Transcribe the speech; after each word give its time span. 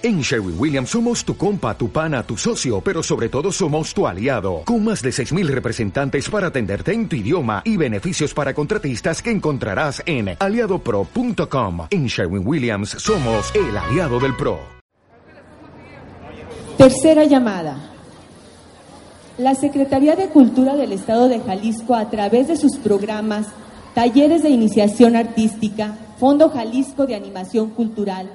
En 0.00 0.20
Sherwin 0.20 0.54
Williams 0.56 0.90
somos 0.90 1.24
tu 1.24 1.36
compa, 1.36 1.76
tu 1.76 1.90
pana, 1.90 2.22
tu 2.22 2.36
socio, 2.36 2.80
pero 2.80 3.02
sobre 3.02 3.28
todo 3.28 3.50
somos 3.50 3.92
tu 3.92 4.06
aliado, 4.06 4.62
con 4.64 4.84
más 4.84 5.02
de 5.02 5.10
6.000 5.10 5.48
representantes 5.48 6.30
para 6.30 6.46
atenderte 6.46 6.92
en 6.92 7.08
tu 7.08 7.16
idioma 7.16 7.62
y 7.64 7.76
beneficios 7.76 8.32
para 8.32 8.54
contratistas 8.54 9.20
que 9.20 9.32
encontrarás 9.32 10.00
en 10.06 10.36
aliadopro.com. 10.38 11.88
En 11.90 12.06
Sherwin 12.06 12.46
Williams 12.46 12.90
somos 12.90 13.52
el 13.56 13.76
aliado 13.76 14.20
del 14.20 14.36
PRO. 14.36 14.60
Tercera 16.76 17.24
llamada. 17.24 17.90
La 19.36 19.56
Secretaría 19.56 20.14
de 20.14 20.28
Cultura 20.28 20.76
del 20.76 20.92
Estado 20.92 21.28
de 21.28 21.40
Jalisco, 21.40 21.96
a 21.96 22.08
través 22.08 22.46
de 22.46 22.56
sus 22.56 22.76
programas, 22.76 23.48
talleres 23.96 24.44
de 24.44 24.50
iniciación 24.50 25.16
artística, 25.16 25.98
Fondo 26.20 26.50
Jalisco 26.50 27.04
de 27.04 27.16
Animación 27.16 27.70
Cultural, 27.70 28.30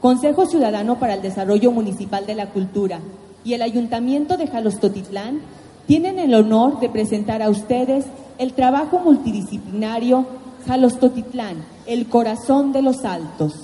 Consejo 0.00 0.46
Ciudadano 0.46 0.98
para 0.98 1.14
el 1.14 1.22
Desarrollo 1.22 1.72
Municipal 1.72 2.26
de 2.26 2.34
la 2.34 2.50
Cultura 2.50 3.00
y 3.44 3.54
el 3.54 3.62
Ayuntamiento 3.62 4.36
de 4.36 4.46
Jalostotitlán 4.46 5.40
tienen 5.86 6.18
el 6.18 6.34
honor 6.34 6.80
de 6.80 6.88
presentar 6.88 7.42
a 7.42 7.50
ustedes 7.50 8.04
el 8.38 8.52
trabajo 8.52 9.00
multidisciplinario 9.00 10.26
Jalostotitlán, 10.66 11.64
el 11.86 12.08
corazón 12.08 12.72
de 12.72 12.82
los 12.82 13.04
altos. 13.04 13.54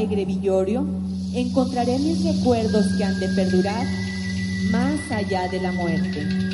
Alegre 0.00 0.24
villorio, 0.24 0.86
encontraré 1.34 1.98
mis 1.98 2.24
recuerdos 2.24 2.86
que 2.96 3.04
han 3.04 3.20
de 3.20 3.28
perdurar 3.28 3.86
más 4.70 4.98
allá 5.10 5.46
de 5.48 5.60
la 5.60 5.72
muerte. 5.72 6.49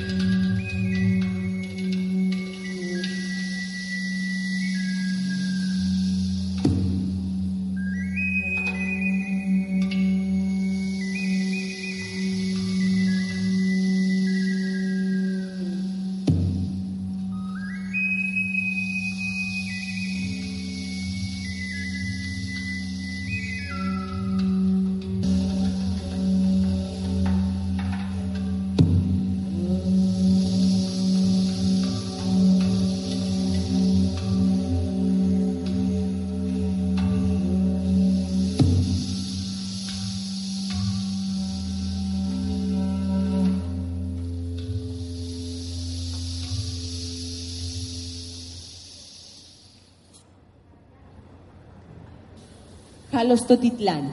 Jalostotitlán. 53.16 54.10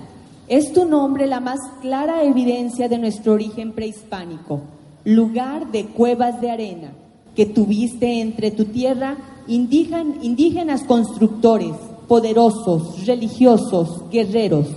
Es 0.48 0.72
tu 0.72 0.86
nombre 0.86 1.28
la 1.28 1.42
más 1.42 1.60
clara 1.82 2.24
evidencia 2.24 2.88
de 2.88 2.98
nuestro 2.98 3.34
origen 3.34 3.74
prehispánico, 3.74 4.62
lugar 5.04 5.74
de 5.74 5.88
cuevas 5.88 6.40
de 6.40 6.50
arena, 6.50 6.94
que 7.36 7.46
tuviste 7.46 8.22
entre 8.22 8.50
tu 8.52 8.64
tierra 8.64 9.18
indígen- 9.46 10.20
indígenas 10.22 10.84
constructores, 10.86 11.74
poderosos, 12.08 13.06
religiosos, 13.06 14.10
guerreros, 14.10 14.68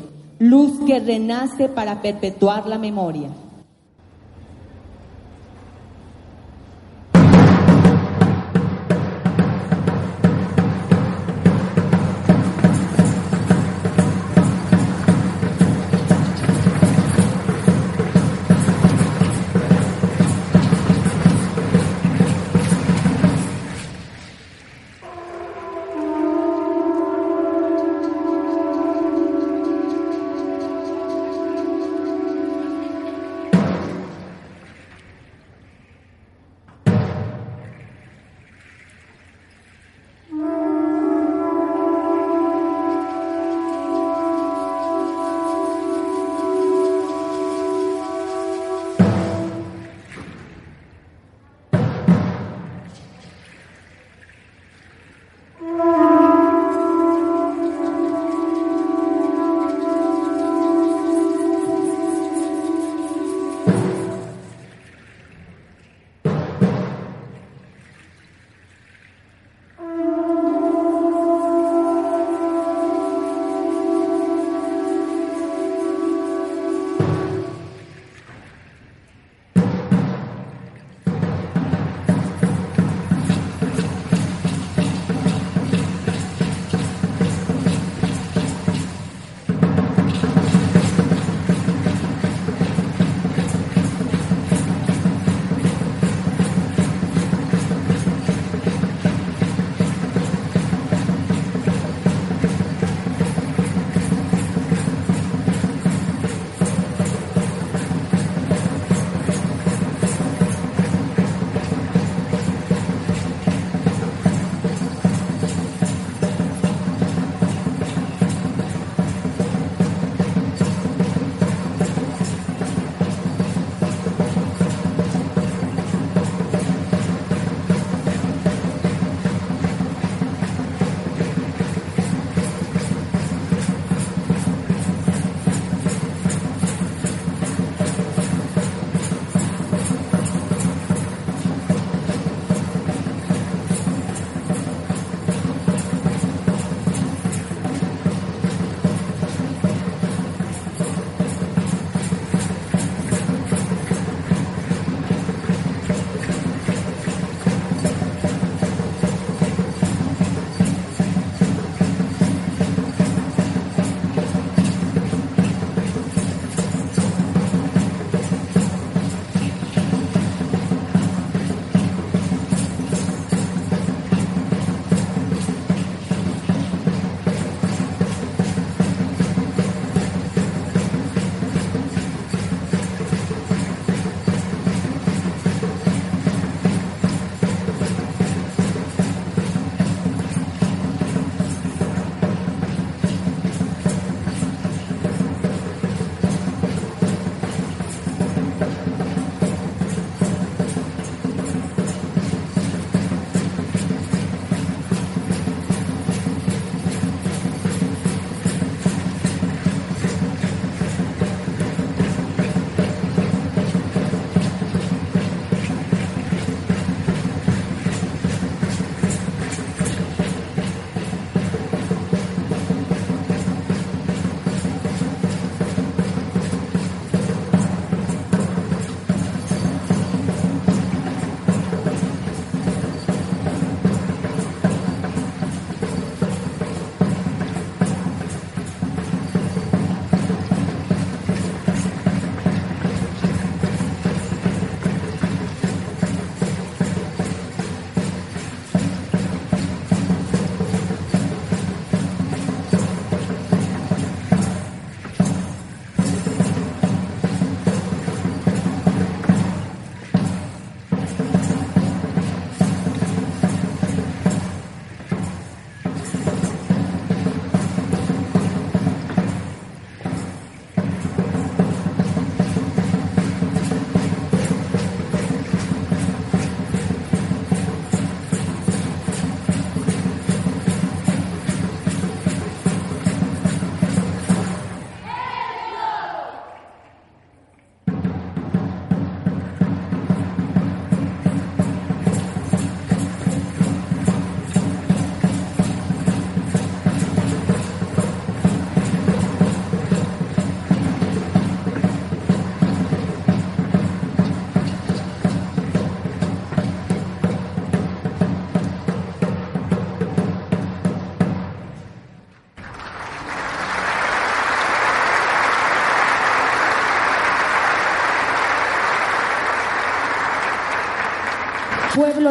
luz 0.41 0.73
que 0.85 0.99
renace 0.99 1.69
para 1.69 2.03
perpetuar 2.03 2.67
la 2.67 2.79
memoria. 2.79 3.29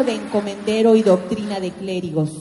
De 0.03 0.15
encomendero 0.15 0.95
y 0.95 1.03
doctrina 1.03 1.59
de 1.59 1.71
clérigos. 1.71 2.31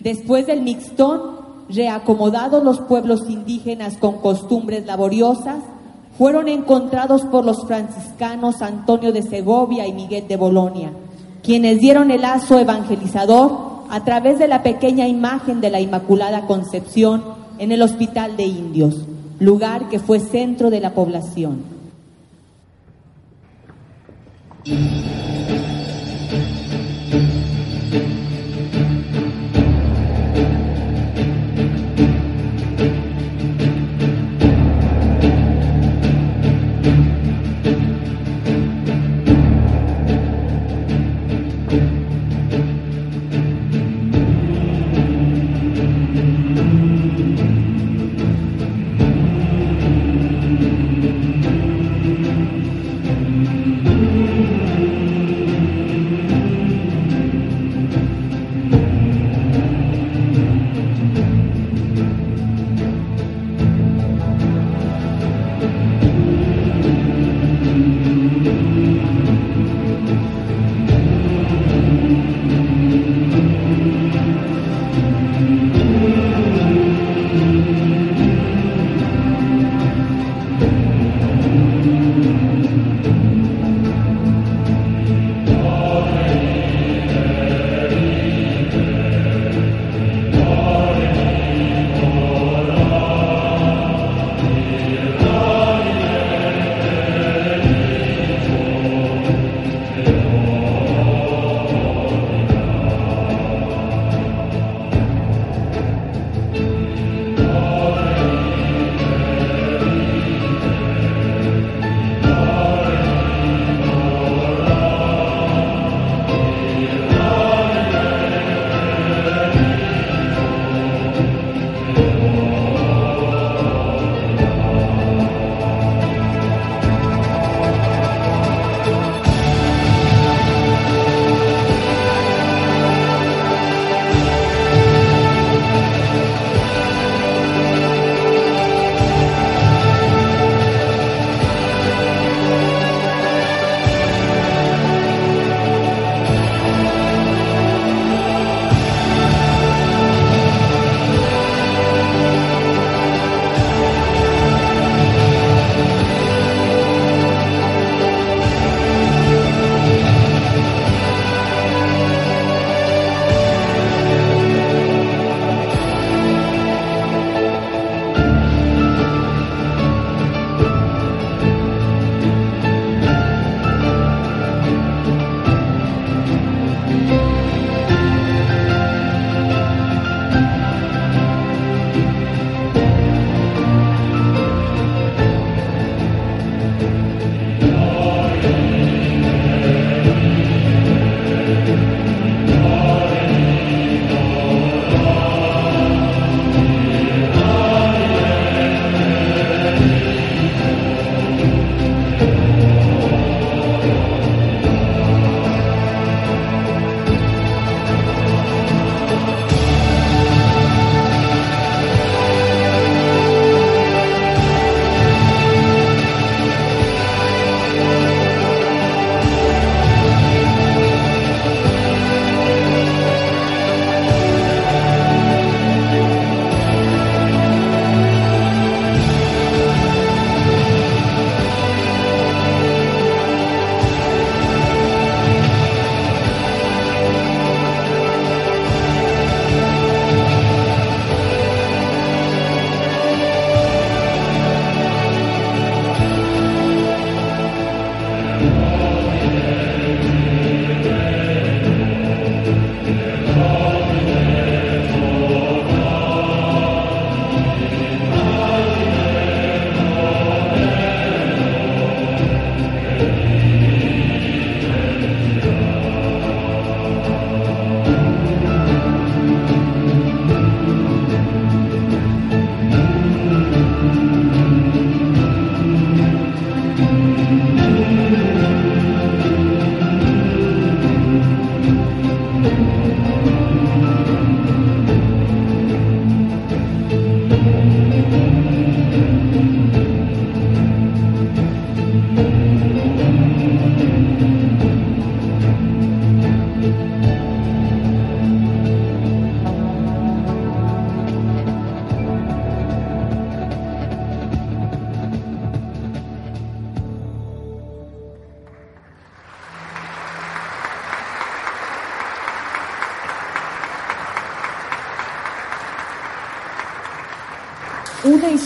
Después 0.00 0.46
del 0.46 0.62
mixtón, 0.62 1.20
reacomodados 1.68 2.62
los 2.62 2.80
pueblos 2.80 3.28
indígenas 3.28 3.96
con 3.96 4.18
costumbres 4.18 4.86
laboriosas, 4.86 5.58
fueron 6.18 6.48
encontrados 6.48 7.22
por 7.22 7.44
los 7.44 7.66
franciscanos 7.66 8.62
Antonio 8.62 9.12
de 9.12 9.22
Segovia 9.22 9.86
y 9.86 9.92
Miguel 9.92 10.28
de 10.28 10.36
Bolonia, 10.36 10.92
quienes 11.42 11.80
dieron 11.80 12.10
el 12.10 12.22
lazo 12.22 12.58
evangelizador 12.58 13.72
a 13.90 14.04
través 14.04 14.38
de 14.38 14.48
la 14.48 14.62
pequeña 14.62 15.08
imagen 15.08 15.60
de 15.60 15.70
la 15.70 15.80
Inmaculada 15.80 16.46
Concepción 16.46 17.24
en 17.58 17.72
el 17.72 17.82
Hospital 17.82 18.36
de 18.36 18.44
Indios, 18.44 18.96
lugar 19.38 19.88
que 19.88 19.98
fue 19.98 20.20
centro 20.20 20.70
de 20.70 20.80
la 20.80 20.94
población. 20.94 21.62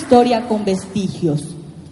Historia 0.07 0.47
con 0.47 0.65
vestigios, 0.65 1.43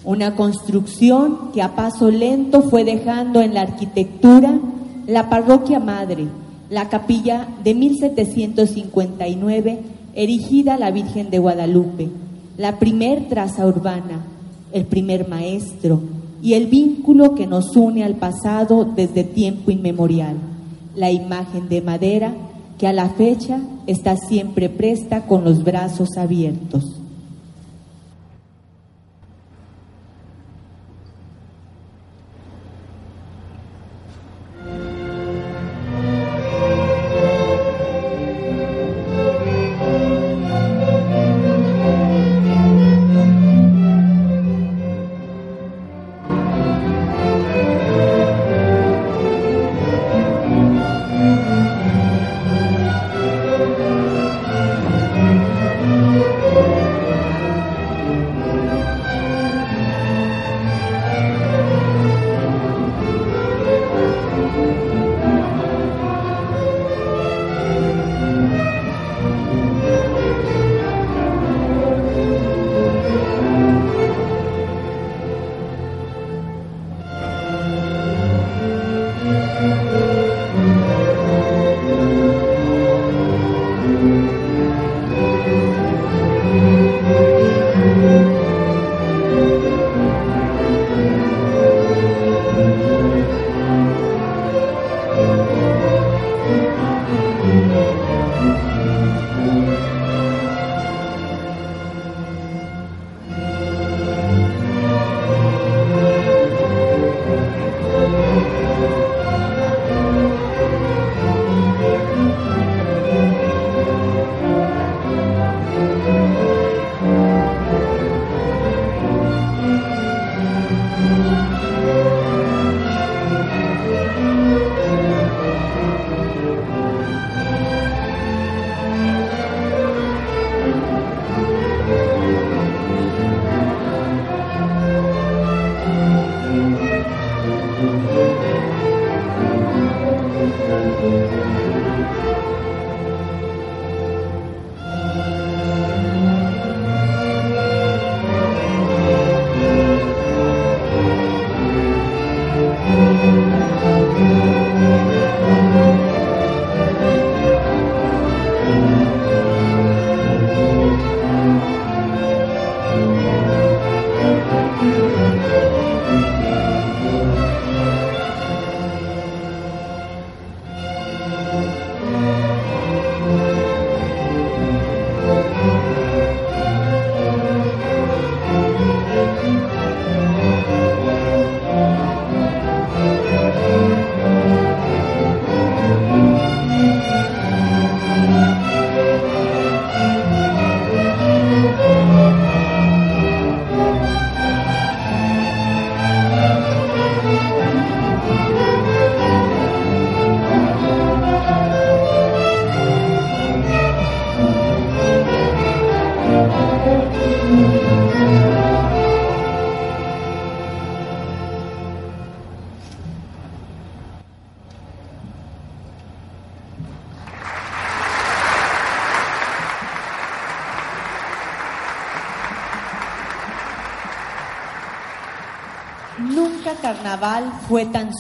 una 0.04 0.37
construcción 0.37 1.50
que 1.52 1.62
a 1.62 1.75
paso 1.75 2.12
lento 2.12 2.62
fue 2.62 2.85
dejando 2.85 3.42
en 3.42 3.54
la 3.54 3.62
arquitectura 3.62 4.61
la 5.09 5.28
parroquia 5.28 5.80
madre, 5.80 6.28
la 6.71 6.88
capilla 6.88 7.49
de 7.64 7.75
1759, 7.75 9.80
erigida 10.14 10.75
a 10.75 10.78
la 10.78 10.92
Virgen 10.92 11.30
de 11.30 11.40
Guadalupe, 11.40 12.09
la 12.56 12.78
primer 12.78 13.28
traza 13.28 13.66
urbana, 13.66 14.25
el 14.73 14.85
primer 14.85 15.28
maestro 15.28 16.00
y 16.40 16.54
el 16.54 16.68
vínculo 16.68 17.35
que 17.35 17.49
nos 17.49 17.75
une 17.75 18.04
al 18.04 18.14
pasado 18.14 18.85
desde 18.85 19.25
tiempo 19.25 19.73
inmemorial, 19.73 20.37
la 20.94 21.11
imagen 21.11 21.68
de 21.68 21.83
madera 21.83 22.33
que 22.78 22.87
a 22.87 22.92
la 22.92 23.09
fecha 23.09 23.59
está 23.88 24.16
siempre 24.16 24.68
presta 24.68 25.26
con 25.26 25.42
los 25.42 25.64
brazos 25.64 26.16
abiertos. 26.16 26.93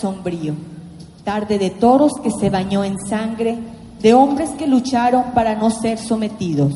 Sombrío. 0.00 0.54
Tarde 1.24 1.58
de 1.58 1.70
toros 1.70 2.12
que 2.22 2.30
se 2.30 2.50
bañó 2.50 2.84
en 2.84 2.96
sangre, 3.08 3.58
de 4.00 4.12
hombres 4.12 4.50
que 4.50 4.66
lucharon 4.66 5.32
para 5.34 5.54
no 5.54 5.70
ser 5.70 5.98
sometidos, 5.98 6.74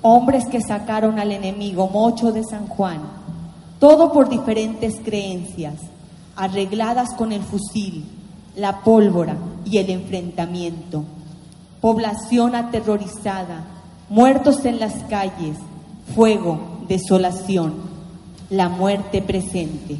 hombres 0.00 0.46
que 0.46 0.62
sacaron 0.62 1.18
al 1.18 1.32
enemigo 1.32 1.88
mocho 1.88 2.32
de 2.32 2.42
San 2.42 2.66
Juan, 2.68 3.00
todo 3.78 4.12
por 4.12 4.28
diferentes 4.30 4.94
creencias, 5.04 5.74
arregladas 6.36 7.14
con 7.14 7.32
el 7.32 7.42
fusil, 7.42 8.04
la 8.56 8.80
pólvora 8.82 9.36
y 9.64 9.78
el 9.78 9.90
enfrentamiento. 9.90 11.04
Población 11.80 12.54
aterrorizada, 12.54 13.64
muertos 14.08 14.64
en 14.64 14.80
las 14.80 14.94
calles, 15.04 15.58
fuego, 16.14 16.58
desolación, 16.88 17.74
la 18.48 18.68
muerte 18.68 19.20
presente. 19.20 19.98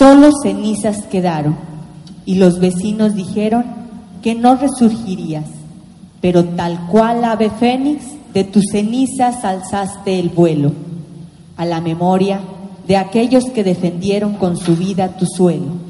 Solo 0.00 0.30
cenizas 0.42 1.02
quedaron. 1.10 1.58
Y 2.24 2.36
los 2.36 2.58
vecinos 2.58 3.14
dijeron 3.14 3.66
que 4.22 4.34
no 4.34 4.56
resurgirías, 4.56 5.44
pero 6.22 6.42
tal 6.42 6.86
cual 6.86 7.22
ave 7.22 7.50
fénix, 7.50 8.04
de 8.32 8.44
tus 8.44 8.64
cenizas 8.72 9.44
alzaste 9.44 10.18
el 10.18 10.30
vuelo, 10.30 10.72
a 11.58 11.66
la 11.66 11.82
memoria 11.82 12.40
de 12.86 12.96
aquellos 12.96 13.44
que 13.50 13.62
defendieron 13.62 14.34
con 14.36 14.56
su 14.56 14.74
vida 14.74 15.16
tu 15.18 15.26
suelo. 15.26 15.89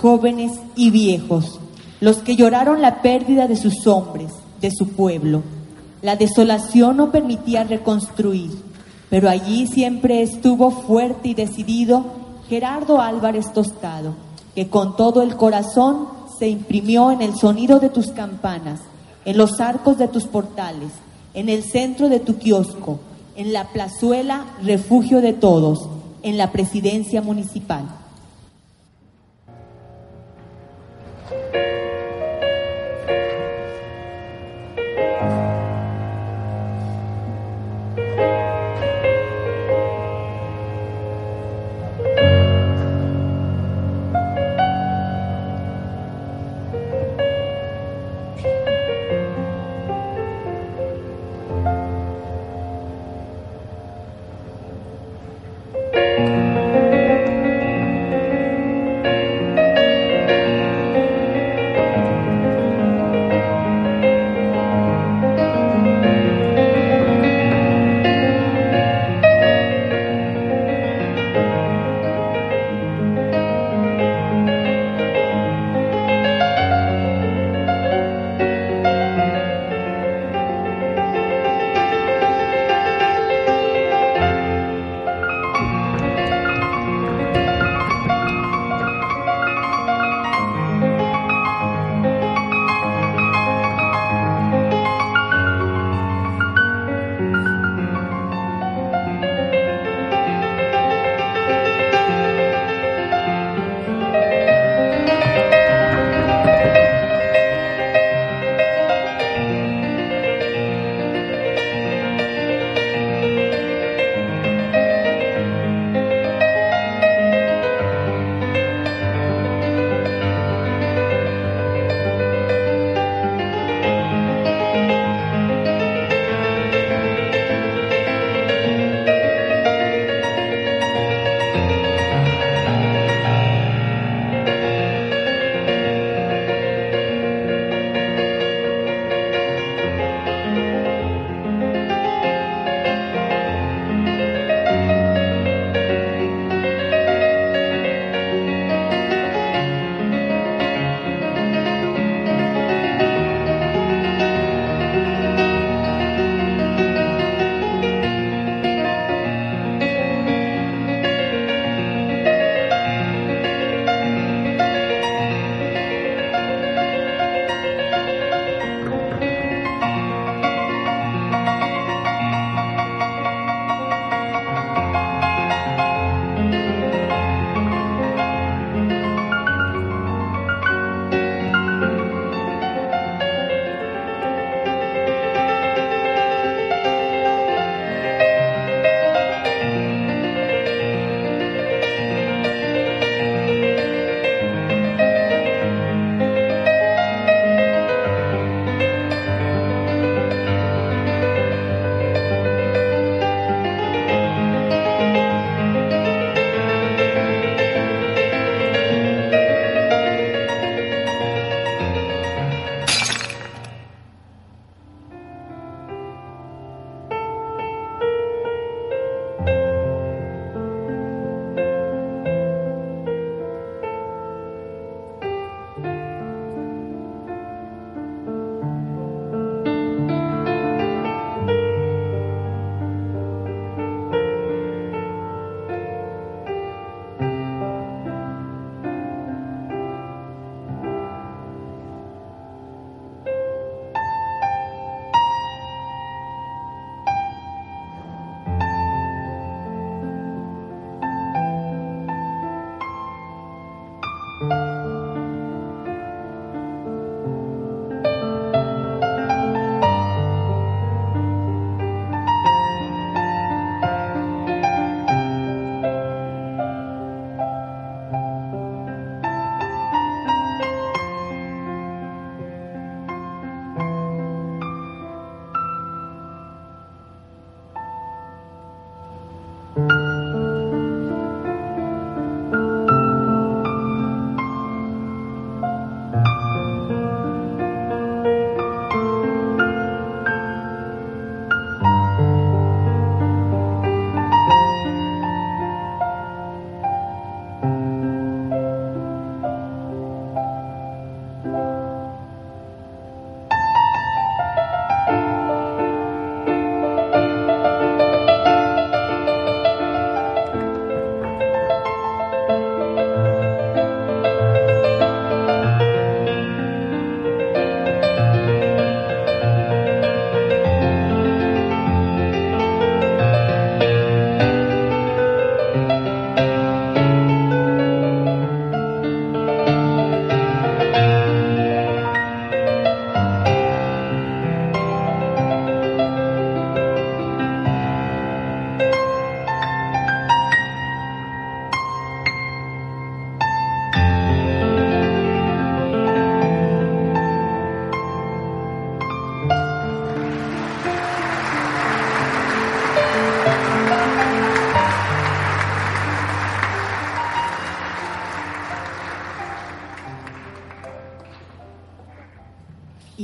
Jóvenes 0.00 0.52
y 0.76 0.90
viejos 0.90 1.60
los 2.00 2.18
que 2.18 2.36
lloraron 2.36 2.80
la 2.80 3.02
pérdida 3.02 3.48
de 3.48 3.56
sus 3.56 3.86
hombres, 3.86 4.32
de 4.60 4.70
su 4.70 4.88
pueblo. 4.90 5.42
La 6.02 6.16
desolación 6.16 6.96
no 6.96 7.10
permitía 7.10 7.64
reconstruir, 7.64 8.50
pero 9.10 9.28
allí 9.28 9.66
siempre 9.66 10.22
estuvo 10.22 10.70
fuerte 10.70 11.28
y 11.28 11.34
decidido 11.34 12.04
Gerardo 12.48 13.00
Álvarez 13.00 13.52
Tostado, 13.52 14.14
que 14.54 14.68
con 14.68 14.96
todo 14.96 15.22
el 15.22 15.36
corazón 15.36 16.08
se 16.38 16.48
imprimió 16.48 17.10
en 17.10 17.20
el 17.20 17.34
sonido 17.34 17.80
de 17.80 17.88
tus 17.88 18.12
campanas, 18.12 18.80
en 19.24 19.36
los 19.36 19.60
arcos 19.60 19.98
de 19.98 20.06
tus 20.06 20.24
portales, 20.24 20.92
en 21.34 21.48
el 21.48 21.64
centro 21.64 22.08
de 22.08 22.20
tu 22.20 22.36
kiosco, 22.36 23.00
en 23.34 23.52
la 23.52 23.68
plazuela 23.68 24.46
refugio 24.62 25.20
de 25.20 25.32
todos, 25.32 25.88
en 26.22 26.38
la 26.38 26.52
presidencia 26.52 27.22
municipal. 27.22 27.88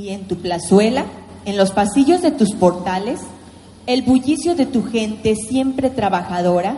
En 0.07 0.27
tu 0.27 0.35
plazuela, 0.35 1.05
en 1.45 1.57
los 1.57 1.71
pasillos 1.71 2.21
de 2.21 2.29
tus 2.29 2.53
portales, 2.53 3.21
el 3.87 4.03
bullicio 4.03 4.53
de 4.53 4.67
tu 4.67 4.83
gente 4.83 5.35
siempre 5.35 5.89
trabajadora, 5.89 6.75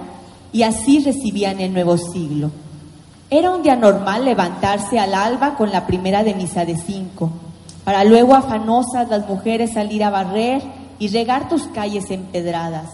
y 0.54 0.64
así 0.64 1.00
recibían 1.04 1.60
el 1.60 1.74
nuevo 1.74 1.98
siglo. 1.98 2.52
Era 3.30 3.52
un 3.52 3.64
día 3.64 3.76
normal 3.76 4.24
levantarse 4.24 4.98
al 4.98 5.14
alba 5.14 5.56
con 5.56 5.72
la 5.72 5.86
primera 5.86 6.24
de 6.24 6.36
misa 6.36 6.64
de 6.64 6.78
cinco, 6.78 7.32
para 7.84 8.06
luego 8.06 8.34
afanosas 8.34 9.10
las 9.10 9.28
mujeres 9.28 9.74
salir 9.74 10.06
a 10.06 10.10
barrer 10.10 10.62
y 10.98 11.10
regar 11.10 11.50
tus 11.50 11.64
calles 11.64 12.10
empedradas, 12.12 12.92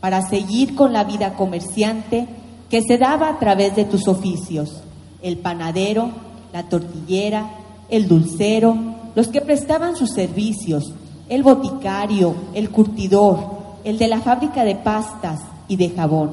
para 0.00 0.20
seguir 0.28 0.74
con 0.74 0.92
la 0.92 1.04
vida 1.04 1.34
comerciante 1.34 2.26
que 2.68 2.82
se 2.82 2.98
daba 2.98 3.28
a 3.28 3.38
través 3.38 3.76
de 3.76 3.84
tus 3.84 4.08
oficios, 4.08 4.82
el 5.22 5.38
panadero, 5.38 6.10
la 6.52 6.64
tortillera, 6.64 7.50
el 7.88 8.08
dulcero, 8.08 8.99
los 9.14 9.28
que 9.28 9.40
prestaban 9.40 9.96
sus 9.96 10.10
servicios, 10.10 10.92
el 11.28 11.42
boticario, 11.42 12.34
el 12.54 12.70
curtidor, 12.70 13.38
el 13.84 13.98
de 13.98 14.08
la 14.08 14.20
fábrica 14.20 14.64
de 14.64 14.76
pastas 14.76 15.40
y 15.68 15.76
de 15.76 15.90
jabón, 15.90 16.32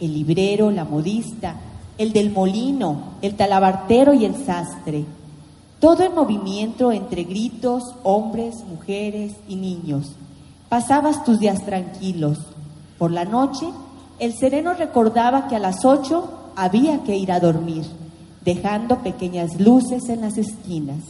el 0.00 0.14
librero, 0.14 0.70
la 0.70 0.84
modista, 0.84 1.56
el 1.98 2.12
del 2.12 2.30
molino, 2.30 3.14
el 3.22 3.34
talabartero 3.34 4.14
y 4.14 4.24
el 4.24 4.34
sastre. 4.44 5.04
Todo 5.80 6.04
en 6.04 6.14
movimiento 6.14 6.92
entre 6.92 7.24
gritos, 7.24 7.82
hombres, 8.02 8.64
mujeres 8.68 9.32
y 9.48 9.56
niños. 9.56 10.12
Pasabas 10.68 11.24
tus 11.24 11.38
días 11.38 11.64
tranquilos. 11.64 12.38
Por 12.98 13.10
la 13.10 13.24
noche 13.24 13.66
el 14.18 14.32
sereno 14.32 14.74
recordaba 14.74 15.48
que 15.48 15.56
a 15.56 15.58
las 15.58 15.84
ocho 15.84 16.52
había 16.56 17.02
que 17.02 17.16
ir 17.16 17.32
a 17.32 17.40
dormir, 17.40 17.84
dejando 18.44 19.02
pequeñas 19.02 19.60
luces 19.60 20.08
en 20.08 20.20
las 20.20 20.38
esquinas. 20.38 21.00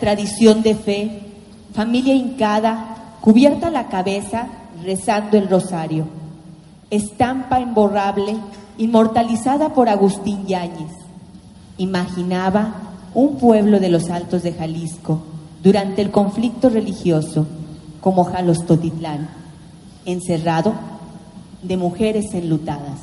Tradición 0.00 0.62
de 0.62 0.74
fe, 0.74 1.20
familia 1.74 2.14
hincada, 2.14 3.16
cubierta 3.20 3.70
la 3.70 3.88
cabeza, 3.88 4.48
rezando 4.82 5.36
el 5.36 5.48
rosario. 5.48 6.06
Estampa 6.90 7.60
imborrable, 7.60 8.36
inmortalizada 8.78 9.74
por 9.74 9.88
Agustín 9.88 10.46
Yáñez. 10.46 10.90
Imaginaba 11.78 12.74
un 13.14 13.36
pueblo 13.36 13.78
de 13.78 13.90
los 13.90 14.10
altos 14.10 14.42
de 14.42 14.52
Jalisco 14.52 15.20
durante 15.62 16.02
el 16.02 16.10
conflicto 16.10 16.70
religioso, 16.70 17.46
como 18.00 18.24
Jalostotitlán, 18.24 19.28
encerrado 20.06 20.72
de 21.62 21.76
mujeres 21.76 22.32
enlutadas. 22.32 23.00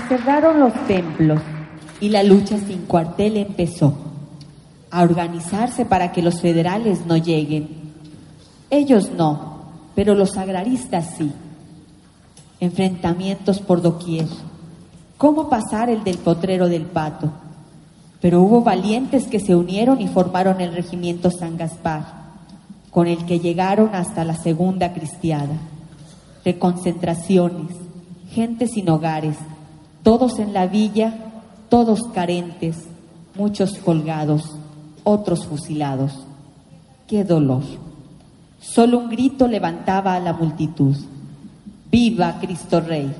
Cerraron 0.00 0.60
los 0.60 0.72
templos 0.86 1.40
y 2.00 2.08
la 2.08 2.22
lucha 2.22 2.58
sin 2.58 2.82
cuartel 2.86 3.36
empezó 3.36 3.94
a 4.90 5.02
organizarse 5.02 5.84
para 5.84 6.12
que 6.12 6.22
los 6.22 6.40
federales 6.40 7.06
no 7.06 7.16
lleguen. 7.16 7.68
Ellos 8.70 9.10
no, 9.16 9.64
pero 9.94 10.14
los 10.14 10.36
agraristas 10.36 11.14
sí. 11.16 11.32
Enfrentamientos 12.60 13.60
por 13.60 13.82
doquier. 13.82 14.26
¿Cómo 15.18 15.48
pasar 15.48 15.90
el 15.90 16.04
del 16.04 16.18
potrero 16.18 16.68
del 16.68 16.84
pato? 16.86 17.32
Pero 18.20 18.40
hubo 18.40 18.62
valientes 18.62 19.26
que 19.26 19.40
se 19.40 19.54
unieron 19.54 20.00
y 20.00 20.08
formaron 20.08 20.60
el 20.60 20.74
regimiento 20.74 21.30
San 21.30 21.56
Gaspar, 21.56 22.04
con 22.90 23.06
el 23.06 23.24
que 23.26 23.40
llegaron 23.40 23.94
hasta 23.94 24.24
la 24.24 24.34
segunda 24.34 24.92
cristiada. 24.92 25.56
Reconcentraciones, 26.44 27.76
gente 28.30 28.66
sin 28.66 28.88
hogares, 28.88 29.36
todos 30.04 30.38
en 30.38 30.52
la 30.52 30.66
villa, 30.66 31.14
todos 31.70 31.98
carentes, 32.14 32.76
muchos 33.34 33.78
colgados, 33.78 34.44
otros 35.02 35.46
fusilados. 35.46 36.12
¡Qué 37.08 37.24
dolor! 37.24 37.62
Solo 38.60 38.98
un 38.98 39.08
grito 39.10 39.48
levantaba 39.48 40.14
a 40.14 40.20
la 40.20 40.34
multitud. 40.34 40.94
¡Viva 41.90 42.38
Cristo 42.38 42.80
Rey! 42.80 43.12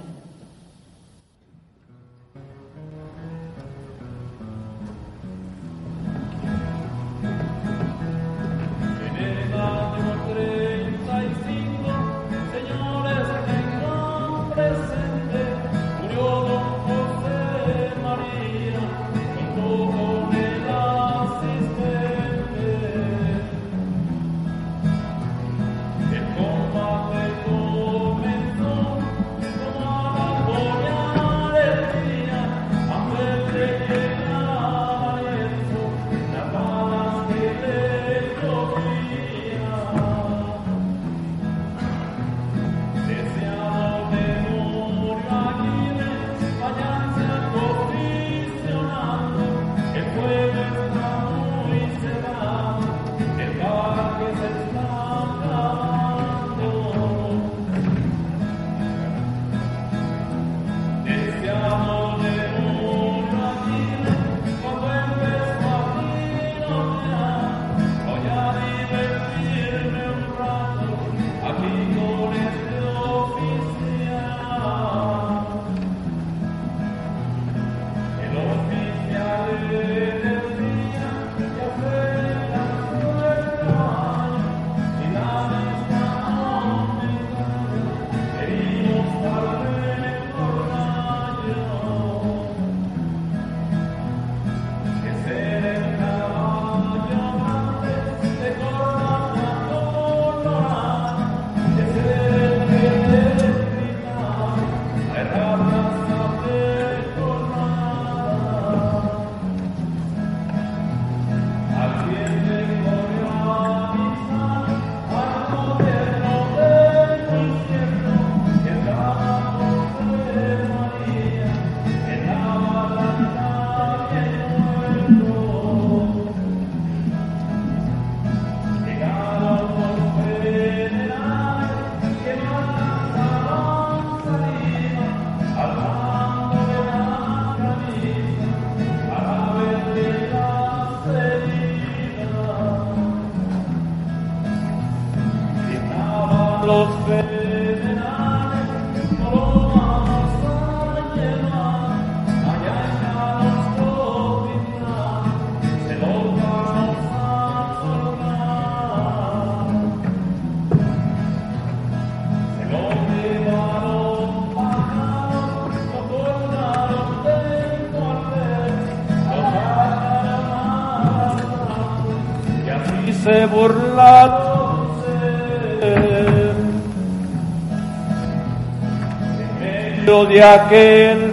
De 180.34 180.42
aquel 180.42 181.23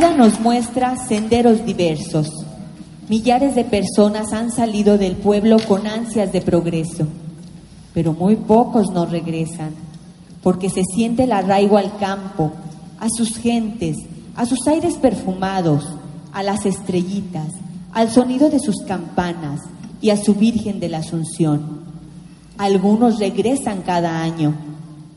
vida 0.00 0.16
nos 0.16 0.40
muestra 0.40 0.96
senderos 0.96 1.66
diversos. 1.66 2.30
Millares 3.10 3.54
de 3.54 3.64
personas 3.64 4.32
han 4.32 4.50
salido 4.50 4.96
del 4.96 5.14
pueblo 5.14 5.58
con 5.68 5.86
ansias 5.86 6.32
de 6.32 6.40
progreso, 6.40 7.06
pero 7.92 8.14
muy 8.14 8.36
pocos 8.36 8.88
nos 8.94 9.10
regresan, 9.10 9.74
porque 10.42 10.70
se 10.70 10.84
siente 10.84 11.24
el 11.24 11.32
arraigo 11.32 11.76
al 11.76 11.98
campo, 11.98 12.50
a 12.98 13.08
sus 13.10 13.36
gentes, 13.36 13.98
a 14.36 14.46
sus 14.46 14.66
aires 14.68 14.94
perfumados, 14.94 15.84
a 16.32 16.42
las 16.42 16.64
estrellitas, 16.64 17.48
al 17.92 18.10
sonido 18.10 18.48
de 18.48 18.58
sus 18.58 18.76
campanas 18.86 19.60
y 20.00 20.08
a 20.08 20.16
su 20.16 20.34
Virgen 20.34 20.80
de 20.80 20.88
la 20.88 20.98
Asunción. 21.00 21.80
Algunos 22.56 23.18
regresan 23.18 23.82
cada 23.82 24.22
año, 24.22 24.54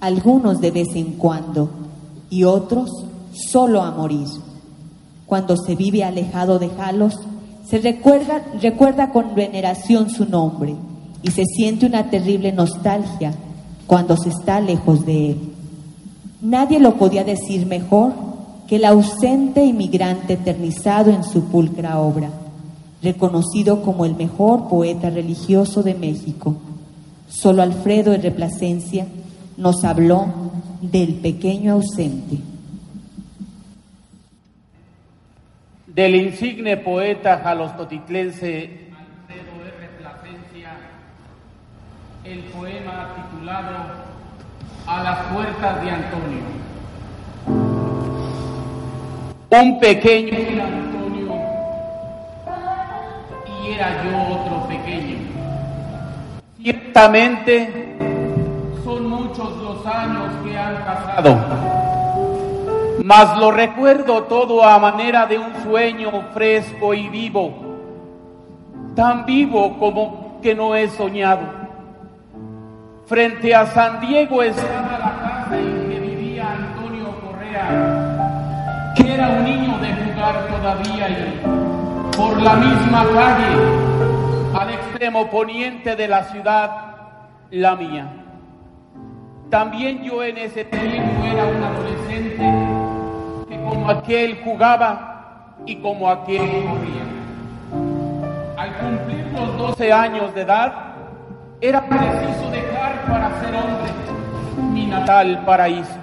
algunos 0.01 0.59
de 0.59 0.71
vez 0.71 0.89
en 0.95 1.13
cuando, 1.13 1.69
y 2.29 2.43
otros 2.43 2.89
solo 3.33 3.81
a 3.81 3.91
morir. 3.91 4.42
Cuando 5.33 5.57
se 5.57 5.73
vive 5.73 6.03
alejado 6.03 6.59
de 6.59 6.69
Jalos, 6.69 7.15
se 7.65 7.79
recuerda, 7.79 8.43
recuerda 8.61 9.09
con 9.09 9.33
veneración 9.33 10.11
su 10.11 10.25
nombre 10.25 10.75
y 11.23 11.31
se 11.31 11.43
siente 11.43 11.87
una 11.87 12.11
terrible 12.11 12.51
nostalgia 12.51 13.33
cuando 13.87 14.15
se 14.15 14.29
está 14.29 14.61
lejos 14.61 15.07
de 15.07 15.31
él. 15.31 15.37
Nadie 16.39 16.79
lo 16.79 16.97
podía 16.99 17.23
decir 17.23 17.65
mejor 17.65 18.13
que 18.67 18.75
el 18.75 18.85
ausente 18.85 19.65
inmigrante 19.65 20.33
eternizado 20.33 21.09
en 21.09 21.23
su 21.23 21.45
pulcra 21.45 21.99
obra. 21.99 22.29
reconocido 23.01 23.81
como 23.81 24.05
el 24.05 24.13
mejor 24.15 24.67
poeta 24.67 25.09
religioso 25.09 25.81
de 25.81 25.95
México. 25.95 26.57
Solo 27.27 27.63
Alfredo 27.63 28.11
de 28.11 28.19
Replacencia 28.19 29.07
nos 29.57 29.83
habló 29.83 30.27
del 30.79 31.15
pequeño 31.15 31.73
ausente. 31.73 32.52
Del 35.93 36.15
insigne 36.15 36.77
poeta 36.77 37.39
jalostotitlense 37.43 38.89
Alfredo 38.97 39.53
R. 39.63 39.89
Plasencia, 39.99 40.71
el 42.23 42.39
poema 42.45 43.13
titulado 43.15 43.75
A 44.87 45.03
las 45.03 45.19
puertas 45.31 45.83
de 45.83 45.91
Antonio. 45.91 46.41
Un 49.51 49.79
pequeño 49.79 50.33
era 50.35 50.65
Antonio 50.65 51.35
y 53.45 53.71
era 53.73 54.03
yo 54.03 54.17
otro 54.33 54.67
pequeño. 54.67 55.17
Ciertamente 56.59 57.97
son 58.83 59.09
muchos 59.09 59.57
los 59.57 59.85
años 59.85 60.31
que 60.43 60.57
han 60.57 60.75
pasado, 60.85 61.82
mas 63.01 63.37
lo 63.37 63.51
recuerdo 63.51 64.23
todo 64.23 64.63
a 64.63 64.77
manera 64.79 65.25
de 65.25 65.37
un 65.37 65.53
sueño 65.63 66.11
fresco 66.33 66.93
y 66.93 67.09
vivo, 67.09 67.53
tan 68.95 69.25
vivo 69.25 69.77
como 69.79 70.39
que 70.41 70.53
no 70.53 70.75
he 70.75 70.87
soñado. 70.89 71.41
Frente 73.05 73.53
a 73.55 73.65
San 73.67 73.99
Diego 73.99 74.43
estaba 74.43 74.97
la 74.99 75.21
casa 75.21 75.57
en 75.57 75.89
que 75.89 75.99
vivía 75.99 76.51
Antonio 76.51 77.07
Correa, 77.21 78.93
que 78.95 79.13
era 79.13 79.29
un 79.29 79.43
niño 79.43 79.77
de 79.79 79.93
jugar 79.93 80.47
todavía 80.47 81.09
y 81.09 81.63
por 82.15 82.41
la 82.41 82.53
misma 82.55 83.05
calle, 83.13 84.59
al 84.59 84.69
extremo 84.69 85.29
poniente 85.29 85.95
de 85.95 86.07
la 86.07 86.23
ciudad, 86.25 86.71
la 87.51 87.75
mía. 87.75 88.22
También 89.53 90.01
yo 90.01 90.23
en 90.23 90.35
ese 90.39 90.65
tiempo 90.65 91.23
era 91.31 91.45
un 91.45 91.63
adolescente 91.63 92.37
que 93.47 93.63
como 93.63 93.87
aquel 93.87 94.41
jugaba 94.43 95.53
y 95.67 95.75
como 95.75 96.09
aquel 96.09 96.39
corría. 96.39 97.05
Al 98.57 98.73
cumplir 98.77 99.27
los 99.31 99.55
12 99.55 99.93
años 99.93 100.33
de 100.33 100.41
edad, 100.41 100.73
era 101.61 101.87
preciso 101.87 102.49
dejar 102.49 103.05
para 103.07 103.29
ser 103.41 103.53
hombre 103.53 103.91
mi 104.71 104.87
natal 104.87 105.43
paraíso. 105.45 105.99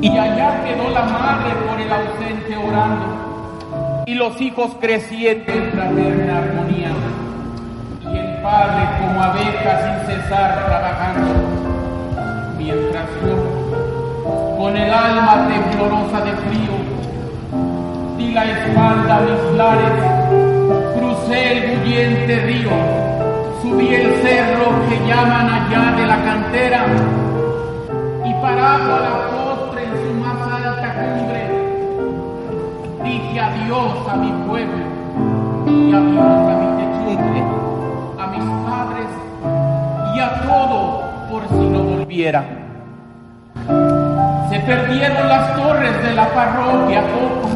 Y 0.00 0.16
allá 0.16 0.62
quedó 0.62 0.90
la 0.90 1.02
madre 1.02 1.54
por 1.68 1.80
el 1.80 1.92
ausente 1.92 2.56
orando 2.56 4.04
y 4.06 4.14
los 4.14 4.40
hijos 4.40 4.76
creciendo 4.80 5.52
en 5.52 5.72
fraterna 5.72 6.38
armonía 6.38 6.90
y 8.12 8.16
el 8.16 8.42
padre 8.42 8.88
como 9.00 9.20
abeja 9.24 10.04
sin 10.06 10.14
cesar 10.14 10.66
trabajando 10.66 11.51
mientras 12.62 13.08
yo 13.26 14.56
con 14.56 14.76
el 14.76 14.92
alma 14.92 15.48
temblorosa 15.48 16.20
de 16.24 16.32
frío 16.44 16.74
di 18.16 18.32
la 18.32 18.44
espalda 18.44 19.16
a 19.16 19.20
mis 19.20 19.56
lares 19.56 19.96
crucé 20.96 21.52
el 21.52 21.78
bullente 21.78 22.40
río 22.46 23.02
subí 23.62 23.94
el 23.94 24.14
cerro 24.22 24.66
que 24.88 24.96
llaman 25.08 25.48
allá 25.48 25.96
de 25.96 26.06
la 26.06 26.24
cantera 26.24 26.86
y 28.24 28.32
parado 28.42 28.94
a 28.96 29.00
la 29.00 29.14
postre 29.30 29.84
en 29.84 29.92
su 30.02 30.14
más 30.20 30.40
alta 30.52 30.94
cumbre. 30.94 31.42
Dije 33.04 33.40
adiós 33.40 34.08
a 34.10 34.16
mi 34.16 34.32
pueblo 34.48 34.84
y 35.66 35.92
adiós 35.92 36.42
a 36.50 36.54
mi 36.60 36.68
techumbre, 36.78 37.42
a 38.18 38.26
mis 38.26 38.44
padres 38.66 39.10
y 40.14 40.20
a 40.20 40.42
todo 40.42 40.76
por 40.90 40.91
Se 44.50 44.60
perdieron 44.60 45.28
las 45.28 45.56
torres 45.56 46.02
de 46.02 46.14
la 46.14 46.28
parroquia 46.34 47.02
poco, 47.02 47.48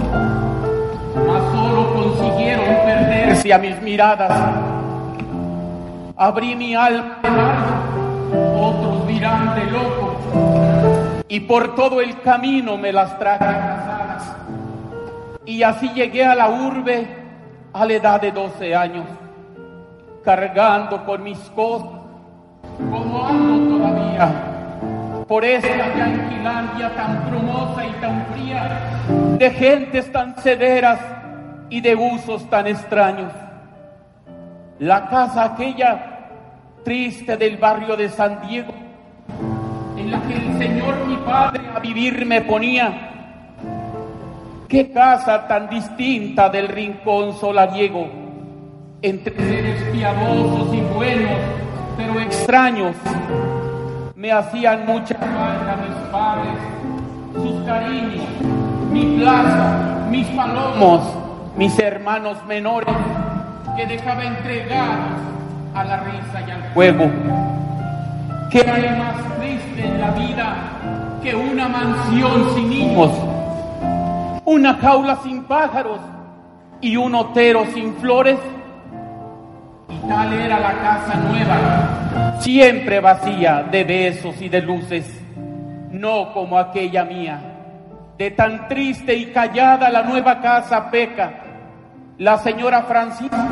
mas 1.27 1.43
solo 1.53 1.95
consiguieron 1.95 2.65
perderse 2.65 3.53
a 3.53 3.59
mis 3.59 3.83
miradas. 3.83 4.33
Abrí 6.17 6.57
mi 6.57 6.75
alma 6.75 7.19
otros 8.59 9.07
dirán 9.07 9.55
de 9.57 9.67
loco, 9.67 10.17
y 11.29 11.41
por 11.41 11.75
todo 11.75 12.01
el 12.01 12.19
camino 12.23 12.79
me 12.79 12.93
las 12.93 13.19
traje. 13.19 13.45
Y 15.45 15.63
así 15.63 15.91
llegué 15.91 16.25
a 16.25 16.35
la 16.35 16.49
urbe 16.49 17.07
a 17.75 17.85
la 17.85 17.93
edad 17.93 18.21
de 18.23 18.33
12 18.33 18.75
años, 18.75 19.05
cargando 20.25 21.05
con 21.05 21.23
mis 21.23 21.39
cosas, 21.51 21.89
como 22.91 23.27
ando 23.27 23.77
todavía, 23.77 24.46
por 25.29 25.45
esta 25.45 25.95
Yanquilandia 25.97 26.95
tan 26.95 27.29
brumosa 27.29 27.85
y 27.85 27.93
tan 28.01 28.27
fría, 28.33 29.03
de 29.39 29.51
gentes 29.51 30.11
tan 30.13 30.39
severas 30.41 31.01
y 31.69 31.81
de 31.81 31.97
usos 31.97 32.49
tan 32.49 32.67
extraños. 32.67 33.33
La 34.79 35.09
casa 35.09 35.45
aquella 35.45 36.29
triste 36.85 37.37
del 37.37 37.57
barrio 37.57 37.97
de 37.97 38.09
San 38.09 38.47
Diego, 38.47 38.73
en 39.97 40.11
la 40.11 40.23
que 40.23 40.35
el 40.35 40.59
Señor 40.59 41.07
mi 41.07 41.17
Padre 41.17 41.63
a 41.75 41.81
vivir 41.81 42.25
me 42.25 42.43
ponía, 42.43 43.07
Qué 44.69 44.91
casa 44.91 45.47
tan 45.47 45.71
distinta 45.71 46.49
del 46.49 46.67
rincón 46.67 47.35
solariego, 47.35 48.09
entre 49.01 49.37
seres 49.37 49.81
piadosos 49.93 50.75
y 50.75 50.81
buenos, 50.81 51.39
pero 51.97 52.19
extraños. 52.19 52.97
Me 54.17 54.33
hacían 54.33 54.87
mucha 54.87 55.15
falta 55.15 55.77
mis 55.87 56.11
padres, 56.11 56.55
sus 57.35 57.67
cariños, 57.67 58.25
mi 58.91 59.19
plaza, 59.19 60.07
mis 60.11 60.27
palomos, 60.29 61.03
mis 61.55 61.79
hermanos 61.79 62.39
menores, 62.47 62.95
que 63.77 63.87
dejaba 63.87 64.25
entregados 64.25 65.21
a 65.75 65.85
la 65.85 65.97
risa 65.99 66.41
y 66.49 66.51
al 66.51 66.63
juego. 66.73 67.11
¿Qué 68.51 68.61
hay 68.61 68.99
más 68.99 69.17
triste 69.39 69.87
en 69.87 70.01
la 70.01 70.11
vida 70.13 70.57
que 71.23 71.37
una 71.37 71.69
mansión 71.69 72.55
sin 72.55 72.71
niños? 72.71 73.11
una 74.47 74.75
jaula 74.75 75.19
sin 75.25 75.43
pájaros 75.45 75.99
y 76.81 76.97
un 76.97 77.15
otero 77.15 77.67
sin 77.75 77.95
flores. 77.97 78.39
Tal 80.09 80.33
era 80.33 80.61
la 80.61 80.73
casa 80.73 81.15
nueva, 81.17 82.39
siempre 82.41 83.01
vacía 83.01 83.65
de 83.65 83.85
besos 83.85 84.41
y 84.41 84.49
de 84.49 84.63
luces, 84.63 85.21
no 85.91 86.33
como 86.33 86.59
aquella 86.59 87.05
mía. 87.05 87.41
De 88.17 88.31
tan 88.31 88.69
triste 88.69 89.15
y 89.15 89.27
callada 89.27 89.91
la 89.91 90.03
nueva 90.03 90.41
casa 90.41 90.91
peca, 90.91 91.33
la 92.19 92.39
señora 92.39 92.83
Francisca, 92.83 93.49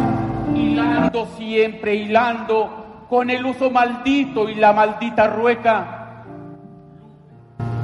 hilando 0.55 1.27
siempre, 1.37 1.95
hilando 1.97 3.07
con 3.09 3.31
el 3.31 3.45
uso 3.45 3.71
maldito 3.71 4.49
y 4.49 4.55
la 4.55 4.73
maldita 4.73 5.27
rueca. 5.27 6.23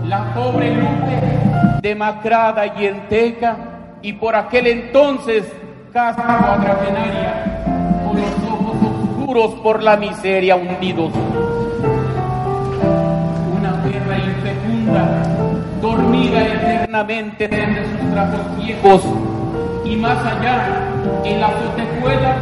La 0.06 0.32
pobre 0.32 0.74
Lupe 0.74 1.20
demacrada 1.80 2.66
y 2.78 2.86
enteca, 2.86 3.56
y 4.02 4.12
por 4.14 4.36
aquel 4.36 4.66
entonces 4.66 5.44
casa 5.92 6.22
cuadragenaria, 6.22 7.60
por 9.30 9.80
la 9.80 9.96
miseria 9.96 10.56
hundidos. 10.56 11.12
Una 13.56 13.82
tierra 13.84 14.18
infecunda, 14.18 15.22
dormida 15.80 16.46
eternamente 16.46 17.44
entre 17.44 17.84
sus 17.84 18.10
trapos 18.10 18.56
viejos, 18.56 19.02
y 19.84 19.94
más 19.94 20.18
allá, 20.18 20.80
en 21.24 21.40
la 21.40 21.46
azotejuela, 21.46 22.36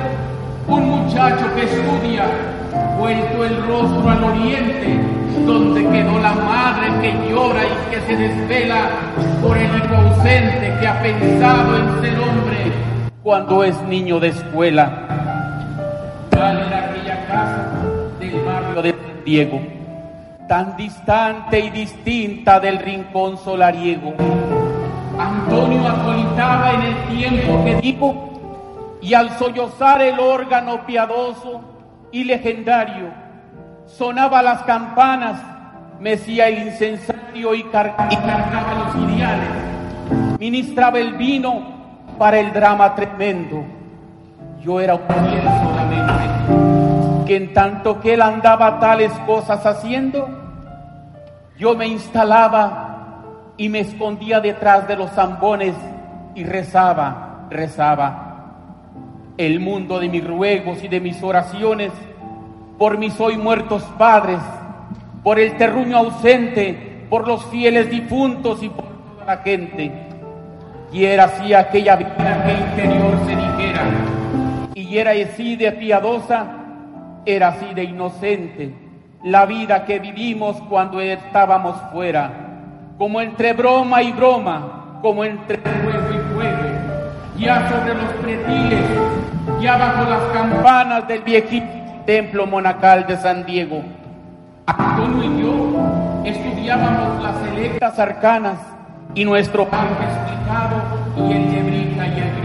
un 0.66 0.89
muchacho 0.89 1.45
que 1.55 1.64
estudia, 1.64 2.24
vuelto 2.99 3.45
el 3.45 3.66
rostro 3.66 4.09
al 4.09 4.24
oriente, 4.24 4.99
donde 5.45 5.82
quedó 5.91 6.18
la 6.20 6.32
madre 6.32 6.89
que 7.03 7.30
llora 7.30 7.61
y 7.64 7.95
que 7.95 8.01
se 8.07 8.16
desvela 8.16 8.89
por 9.43 9.59
el 9.59 9.66
hijo 9.76 9.95
ausente 9.95 10.74
que 10.80 10.86
ha 10.86 11.03
pensado 11.03 11.76
en 11.76 12.01
ser 12.01 12.18
hombre 12.18 12.72
cuando 13.22 13.62
es 13.62 13.78
niño 13.82 14.18
de 14.20 14.28
escuela. 14.28 15.07
Era 16.39 16.91
aquella 16.91 17.26
casa 17.26 17.68
del 18.20 18.41
barrio 18.45 18.82
de 18.82 18.93
San 18.93 19.24
Diego, 19.24 19.61
tan 20.49 20.76
distante 20.76 21.59
y 21.59 21.70
distinta 21.70 22.61
del 22.61 22.78
rincón 22.78 23.36
solariego. 23.39 24.14
Antonio 25.18 25.89
acolitaba 25.89 26.74
en 26.74 26.82
el 26.82 27.18
tiempo 27.18 27.64
que 27.64 27.74
dijo 27.80 28.99
y 29.03 29.14
al 29.14 29.36
sollozar 29.36 30.01
el 30.01 30.20
órgano 30.20 30.86
piadoso 30.86 31.61
y 32.12 32.22
legendario, 32.22 33.09
sonaba 33.86 34.41
las 34.41 34.62
campanas, 34.62 35.43
mecía 35.99 36.47
el 36.47 36.68
incensario 36.68 37.53
y, 37.55 37.61
y 37.61 37.64
cargaba 37.64 38.93
los 38.95 39.11
ideales, 39.11 40.39
ministraba 40.39 41.01
el 41.01 41.14
vino 41.14 41.62
para 42.16 42.39
el 42.39 42.53
drama 42.53 42.95
tremendo. 42.95 43.64
Yo 44.61 44.80
era 44.80 44.94
un 44.94 45.06
solamente, 45.06 45.48
que 47.26 47.36
en 47.36 47.52
tanto 47.54 48.00
que 48.00 48.14
él 48.14 48.22
andaba 48.22 48.80
tales 48.80 49.12
cosas 49.26 49.64
haciendo, 49.64 50.28
yo 51.59 51.74
me 51.74 51.86
instalaba 51.86 52.88
y 53.56 53.68
me 53.68 53.80
escondía 53.80 54.40
detrás 54.40 54.86
de 54.86 54.96
los 54.96 55.11
zambones 55.11 55.74
y 56.34 56.44
rezaba, 56.44 57.46
rezaba. 57.50 58.24
El 59.36 59.61
mundo 59.61 59.98
de 60.00 60.09
mis 60.09 60.26
ruegos 60.26 60.82
y 60.82 60.88
de 60.88 61.00
mis 61.00 61.22
oraciones 61.22 61.92
por 62.78 62.96
mis 62.96 63.18
hoy 63.20 63.36
muertos 63.36 63.82
padres, 63.98 64.38
por 65.24 65.40
el 65.40 65.56
terruño 65.56 65.96
ausente, 65.98 67.06
por 67.11 67.26
los 67.26 67.44
fieles 67.46 67.90
difuntos 67.90 68.62
y 68.62 68.68
por 68.68 68.84
toda 68.84 69.24
la 69.26 69.36
gente. 69.38 69.92
Y 70.92 71.04
era 71.04 71.24
así 71.24 71.52
aquella 71.52 71.96
vida 71.96 72.44
que 72.44 72.82
interior 72.82 73.18
se 73.26 73.34
dijera, 73.34 73.82
y 74.89 74.99
era 74.99 75.11
así 75.11 75.57
de 75.57 75.72
piadosa, 75.72 76.47
era 77.26 77.49
así 77.49 77.74
de 77.74 77.84
inocente, 77.84 78.74
la 79.22 79.45
vida 79.45 79.84
que 79.84 79.99
vivimos 79.99 80.57
cuando 80.68 81.01
estábamos 81.01 81.76
fuera, 81.93 82.30
como 82.97 83.20
entre 83.20 83.53
broma 83.53 84.03
y 84.03 84.12
broma, 84.12 84.99
como 85.03 85.24
entre 85.24 85.59
fuego 85.59 86.09
y 86.11 86.34
fuego, 86.34 86.59
ya 87.36 87.68
sobre 87.68 87.95
los 87.95 88.12
pretiles, 88.22 88.84
ya 89.61 89.76
bajo 89.76 90.09
las 90.09 90.22
campanas 90.32 91.07
del 91.07 91.22
viejito 91.22 91.78
templo 92.09 92.47
monacal 92.47 93.07
de 93.07 93.18
San 93.18 93.45
Diego. 93.45 93.82
Antonio 94.64 95.24
y 95.24 95.43
yo 95.43 96.24
estudiábamos 96.24 97.22
las 97.22 97.36
selectas 97.43 97.99
arcanas 97.99 98.59
y 99.14 99.26
nuestro 99.26 99.68
padre 99.68 100.07
explicado 100.07 101.28
y 101.28 101.32
el 101.32 101.53
y 101.53 102.20
el. 102.20 102.38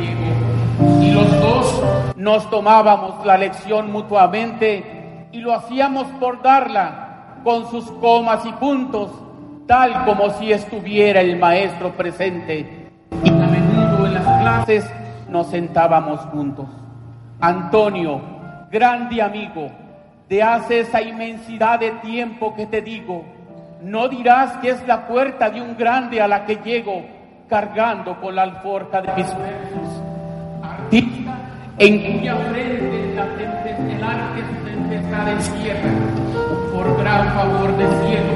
Y 1.01 1.11
los 1.11 1.31
dos 1.39 1.83
nos 2.15 2.49
tomábamos 2.49 3.25
la 3.25 3.37
lección 3.37 3.91
mutuamente 3.91 5.27
y 5.31 5.39
lo 5.39 5.53
hacíamos 5.53 6.07
por 6.19 6.41
darla 6.41 7.39
con 7.43 7.69
sus 7.69 7.89
comas 7.93 8.45
y 8.45 8.51
puntos, 8.53 9.11
tal 9.67 10.05
como 10.05 10.29
si 10.31 10.51
estuviera 10.51 11.21
el 11.21 11.37
maestro 11.37 11.91
presente. 11.91 12.91
Y 13.23 13.29
a 13.29 13.33
menudo 13.33 14.05
en 14.05 14.13
las 14.13 14.41
clases 14.41 14.89
nos 15.29 15.47
sentábamos 15.47 16.19
juntos. 16.31 16.67
Antonio, 17.41 18.21
grande 18.71 19.21
amigo, 19.21 19.69
de 20.29 20.41
hace 20.41 20.81
esa 20.81 21.01
inmensidad 21.01 21.79
de 21.79 21.91
tiempo 21.91 22.55
que 22.55 22.65
te 22.65 22.81
digo, 22.81 23.23
no 23.81 24.07
dirás 24.07 24.57
que 24.57 24.69
es 24.69 24.87
la 24.87 25.07
puerta 25.07 25.49
de 25.49 25.61
un 25.61 25.75
grande 25.75 26.21
a 26.21 26.27
la 26.27 26.45
que 26.45 26.55
llego 26.57 27.03
cargando 27.49 28.19
con 28.21 28.35
la 28.35 28.43
alforja 28.43 29.01
de 29.01 29.13
mis 29.13 29.37
versos. 29.37 30.12
En 30.91 32.19
cuya 32.19 32.35
frente 32.35 33.15
la 33.15 33.25
tempestad 34.63 35.31
encierra, 35.31 35.89
por 36.73 36.97
gran 36.99 37.33
favor 37.33 37.77
del 37.77 37.89
cielo, 38.07 38.33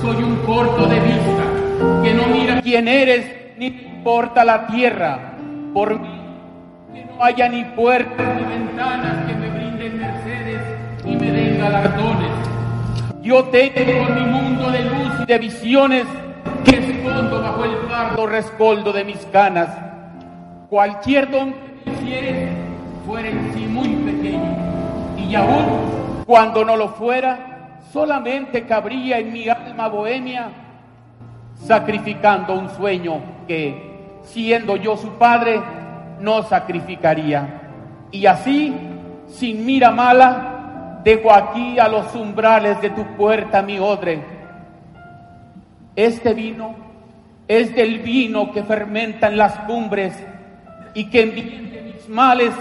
soy 0.00 0.22
un 0.22 0.36
corto 0.46 0.86
de 0.86 1.00
vista 1.00 2.02
que 2.02 2.14
no 2.14 2.26
mira 2.28 2.60
quién 2.62 2.88
eres 2.88 3.26
ni 3.58 3.66
importa 3.66 4.44
la 4.44 4.66
tierra, 4.66 5.34
por 5.74 5.98
mí 5.98 6.20
que 6.92 7.04
no 7.04 7.24
haya 7.24 7.48
ni 7.48 7.64
puertas 7.64 8.36
ni 8.36 8.42
ventanas 8.44 9.26
que 9.26 9.34
me 9.34 9.50
brinden 9.50 9.98
mercedes 9.98 10.60
y 11.04 11.16
me 11.16 11.30
den 11.30 11.58
galardones. 11.58 12.30
Yo 13.22 13.44
tengo 13.44 14.14
mi 14.14 14.22
mundo 14.22 14.70
de 14.70 14.84
luz 14.84 15.12
y 15.22 15.26
de 15.26 15.38
visiones 15.38 16.06
que 16.64 16.78
escondo 16.78 17.42
bajo 17.42 17.64
el 17.64 17.76
pardo 17.88 18.26
rescoldo 18.26 18.92
de 18.92 19.04
mis 19.04 19.30
ganas. 19.30 19.68
Cualquier 20.68 21.30
don 21.30 21.69
quisieres 21.84 22.50
sí 23.54 23.66
muy 23.66 23.88
pequeño, 23.88 24.56
y 25.18 25.34
aún 25.34 26.24
cuando 26.26 26.64
no 26.64 26.76
lo 26.76 26.88
fuera, 26.90 27.78
solamente 27.92 28.64
cabría 28.64 29.18
en 29.18 29.32
mi 29.32 29.48
alma 29.48 29.88
bohemia, 29.88 30.48
sacrificando 31.56 32.54
un 32.54 32.70
sueño 32.70 33.20
que, 33.48 34.20
siendo 34.22 34.76
yo 34.76 34.96
su 34.96 35.10
padre, 35.14 35.60
no 36.20 36.42
sacrificaría. 36.44 37.62
Y 38.12 38.26
así, 38.26 38.74
sin 39.26 39.66
mira 39.66 39.90
mala, 39.90 41.00
dejo 41.02 41.32
aquí 41.32 41.78
a 41.78 41.88
los 41.88 42.14
umbrales 42.14 42.80
de 42.80 42.90
tu 42.90 43.04
puerta 43.16 43.62
mi 43.62 43.78
odre. 43.78 44.22
Este 45.96 46.32
vino 46.32 46.76
es 47.48 47.74
del 47.74 47.98
vino 47.98 48.52
que 48.52 48.62
fermenta 48.62 49.26
en 49.26 49.36
las 49.36 49.58
cumbres 49.60 50.14
y 50.94 51.04
que 51.10 51.22
en 51.22 51.34
mis 51.34 52.08
males 52.08 52.52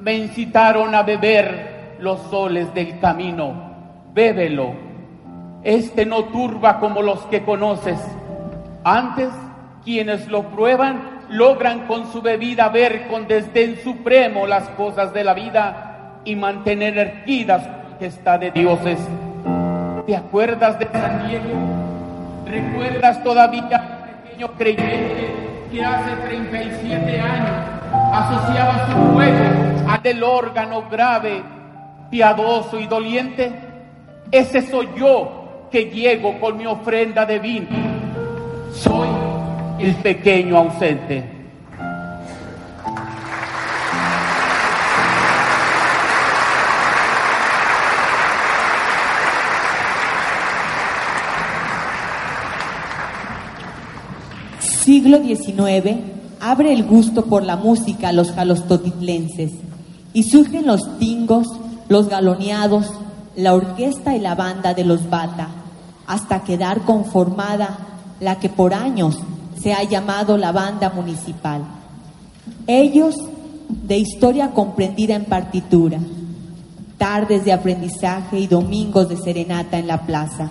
me 0.00 0.14
incitaron 0.14 0.94
a 0.94 1.02
beber 1.02 1.96
los 2.00 2.20
soles 2.30 2.72
del 2.74 2.98
camino. 3.00 3.52
Bébelo. 4.12 4.74
Este 5.62 6.06
no 6.06 6.24
turba 6.24 6.78
como 6.78 7.02
los 7.02 7.20
que 7.26 7.42
conoces. 7.42 7.98
Antes, 8.84 9.30
quienes 9.84 10.28
lo 10.28 10.44
prueban 10.44 11.18
logran 11.30 11.86
con 11.86 12.10
su 12.10 12.22
bebida 12.22 12.68
ver 12.68 13.08
con 13.08 13.26
desdén 13.26 13.78
supremo 13.82 14.46
las 14.46 14.68
cosas 14.70 15.12
de 15.12 15.24
la 15.24 15.34
vida 15.34 16.20
y 16.24 16.36
mantener 16.36 16.96
erguidas 16.96 17.68
que 17.98 18.06
está 18.06 18.38
de 18.38 18.50
dioses. 18.50 18.98
¿Te 20.06 20.16
acuerdas 20.16 20.78
de 20.78 20.86
San 20.90 21.28
Diego? 21.28 21.44
¿Recuerdas 22.46 23.22
todavía 23.22 24.22
pequeño 24.24 24.52
creyente 24.52 25.57
que 25.70 25.84
hace 25.84 26.16
37 26.28 27.20
años 27.20 27.50
asociaba 28.12 28.86
su 28.90 29.14
juego 29.14 29.88
al 29.88 30.02
del 30.02 30.22
órgano 30.22 30.88
grave, 30.90 31.42
piadoso 32.10 32.78
y 32.78 32.86
doliente? 32.86 33.52
Ese 34.30 34.62
soy 34.62 34.88
yo 34.96 35.68
que 35.70 35.86
llego 35.86 36.38
con 36.40 36.56
mi 36.56 36.66
ofrenda 36.66 37.24
de 37.26 37.38
vino. 37.38 37.68
Soy 38.72 39.08
el 39.78 39.94
pequeño 39.96 40.56
ausente. 40.58 41.37
Siglo 54.98 55.22
XIX 55.22 55.96
abre 56.40 56.72
el 56.72 56.82
gusto 56.82 57.26
por 57.26 57.44
la 57.44 57.54
música 57.54 58.08
a 58.08 58.12
los 58.12 58.32
jalostotitlenses 58.32 59.52
y 60.12 60.24
surgen 60.24 60.66
los 60.66 60.98
tingos, 60.98 61.46
los 61.88 62.08
galoneados, 62.08 62.90
la 63.36 63.54
orquesta 63.54 64.16
y 64.16 64.18
la 64.18 64.34
banda 64.34 64.74
de 64.74 64.82
los 64.82 65.08
bata, 65.08 65.50
hasta 66.08 66.42
quedar 66.42 66.80
conformada 66.80 67.78
la 68.18 68.40
que 68.40 68.48
por 68.48 68.74
años 68.74 69.20
se 69.62 69.72
ha 69.72 69.84
llamado 69.84 70.36
la 70.36 70.50
banda 70.50 70.90
municipal. 70.90 71.62
Ellos 72.66 73.14
de 73.68 73.98
historia 73.98 74.50
comprendida 74.50 75.14
en 75.14 75.26
partitura, 75.26 76.00
tardes 76.96 77.44
de 77.44 77.52
aprendizaje 77.52 78.40
y 78.40 78.48
domingos 78.48 79.08
de 79.08 79.16
serenata 79.16 79.78
en 79.78 79.86
la 79.86 80.04
plaza, 80.06 80.50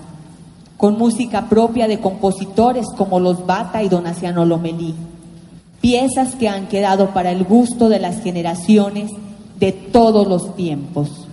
con 0.78 0.98
música 0.98 1.50
propia 1.50 1.88
de 1.88 2.00
compositores 2.00 2.86
como 2.96 3.20
los 3.20 3.46
Bata 3.46 3.84
y 3.84 3.90
Donaciano 3.90 4.46
Lomelí, 4.46 4.94
piezas 5.82 6.36
que 6.36 6.48
han 6.48 6.68
quedado 6.68 7.14
para 7.14 7.32
el 7.32 7.44
gusto 7.44 7.90
de 7.90 8.00
las 8.00 8.22
generaciones 8.22 9.12
de 9.60 9.72
todos 9.72 10.28
los 10.28 10.56
tiempos. 10.56 11.27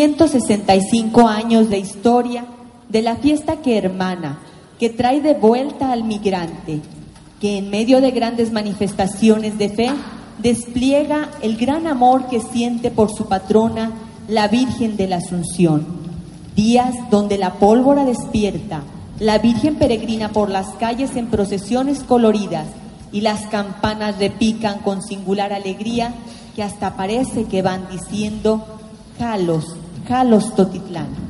165 0.00 1.28
años 1.28 1.68
de 1.68 1.76
historia 1.76 2.46
de 2.88 3.02
la 3.02 3.16
fiesta 3.16 3.56
que 3.56 3.76
hermana, 3.76 4.38
que 4.78 4.88
trae 4.88 5.20
de 5.20 5.34
vuelta 5.34 5.92
al 5.92 6.04
migrante, 6.04 6.80
que 7.38 7.58
en 7.58 7.68
medio 7.68 8.00
de 8.00 8.10
grandes 8.10 8.50
manifestaciones 8.50 9.58
de 9.58 9.68
fe 9.68 9.90
despliega 10.38 11.28
el 11.42 11.58
gran 11.58 11.86
amor 11.86 12.28
que 12.28 12.40
siente 12.40 12.90
por 12.90 13.14
su 13.14 13.26
patrona, 13.26 13.90
la 14.26 14.48
Virgen 14.48 14.96
de 14.96 15.06
la 15.06 15.16
Asunción. 15.16 15.84
Días 16.56 16.94
donde 17.10 17.36
la 17.36 17.56
pólvora 17.56 18.06
despierta, 18.06 18.84
la 19.18 19.36
Virgen 19.36 19.74
peregrina 19.74 20.30
por 20.30 20.48
las 20.48 20.68
calles 20.76 21.14
en 21.14 21.26
procesiones 21.26 22.04
coloridas 22.04 22.68
y 23.12 23.20
las 23.20 23.48
campanas 23.48 24.18
repican 24.18 24.78
con 24.78 25.02
singular 25.02 25.52
alegría 25.52 26.14
que 26.56 26.62
hasta 26.62 26.96
parece 26.96 27.44
que 27.44 27.60
van 27.60 27.86
diciendo, 27.90 28.64
Jalos, 29.18 29.76
Jalos 30.10 30.56
Totitlán. 30.56 31.29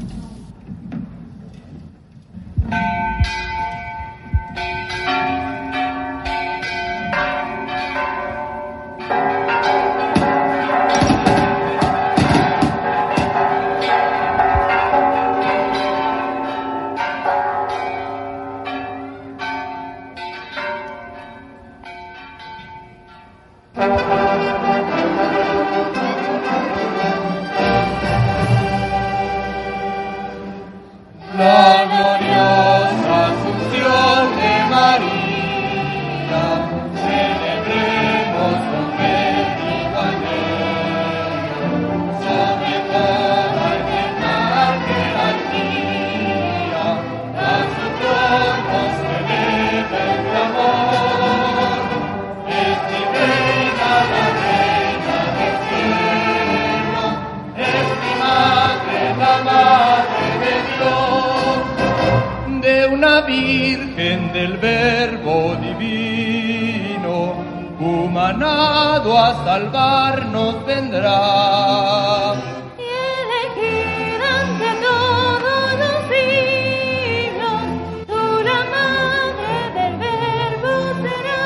Virgen 63.26 64.32
del 64.32 64.56
Verbo 64.56 65.54
divino, 65.60 67.34
humanado 67.78 69.18
a 69.18 69.44
salvarnos 69.44 70.64
vendrá. 70.66 72.34
Elegida 72.78 74.28
ante 74.40 74.70
todos 74.86 75.68
los 75.82 75.98
signos, 76.10 77.62
tú 78.06 78.22
la 78.42 78.60
madre 78.76 79.54
del 79.78 79.94
Verbo 79.98 80.74
será. 81.04 81.44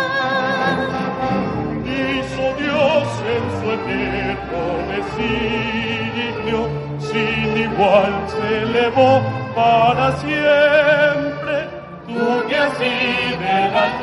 Hizo 1.84 2.44
Dios 2.62 3.06
en 3.34 3.44
su 3.58 3.66
eterno 3.78 4.62
vecino, 4.92 6.58
sin 6.98 7.48
igual 7.58 8.12
se 8.28 8.44
elevó 8.62 9.10
para 9.54 10.06
siempre. 10.18 10.83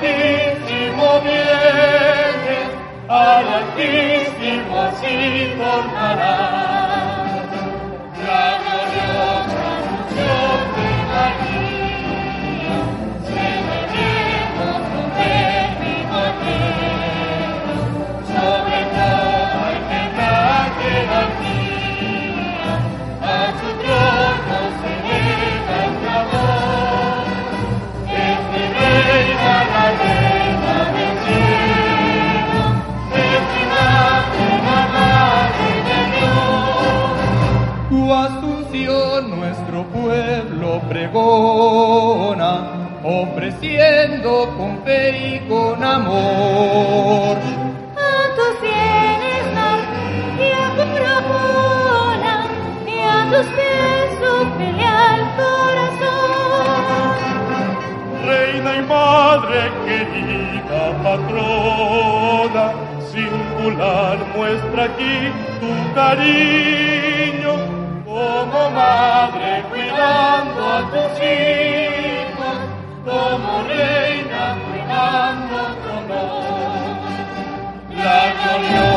Altísimo 0.01 1.21
viene, 1.21 2.57
al 3.07 3.47
Altísimo 3.47 4.81
así 4.81 5.53
tornará. 5.55 6.80
nuestro 38.71 39.83
pueblo 39.87 40.81
pregona, 40.87 42.51
ofreciendo 43.03 44.49
con 44.57 44.81
fe 44.85 45.35
y 45.35 45.39
con 45.49 45.83
amor. 45.83 47.35
A 47.97 48.33
tus 48.35 48.61
bienes 48.61 49.53
mar, 49.53 49.79
y 50.39 50.51
a 50.53 50.69
tu 50.77 50.83
propona, 50.95 52.33
y 52.87 52.99
a 53.01 53.25
tus 53.29 53.47
besos 53.57 54.43
pelea 54.57 55.15
el 55.17 55.25
corazón. 55.41 57.11
Reina 58.25 58.71
y 58.77 58.81
madre 58.83 59.59
querida 59.85 60.81
patrona, 61.03 62.65
singular 63.11 64.17
muestra 64.33 64.83
aquí 64.85 65.15
tu 65.59 65.71
cariño 65.93 67.00
madre 68.73 69.63
cuidando 69.69 70.61
a 70.67 70.79
tus 70.91 71.11
hijos, 71.23 72.57
como 73.05 73.63
reina 73.63 74.57
cuidando 74.65 75.57
tu 75.81 75.89
honor. 78.75 78.90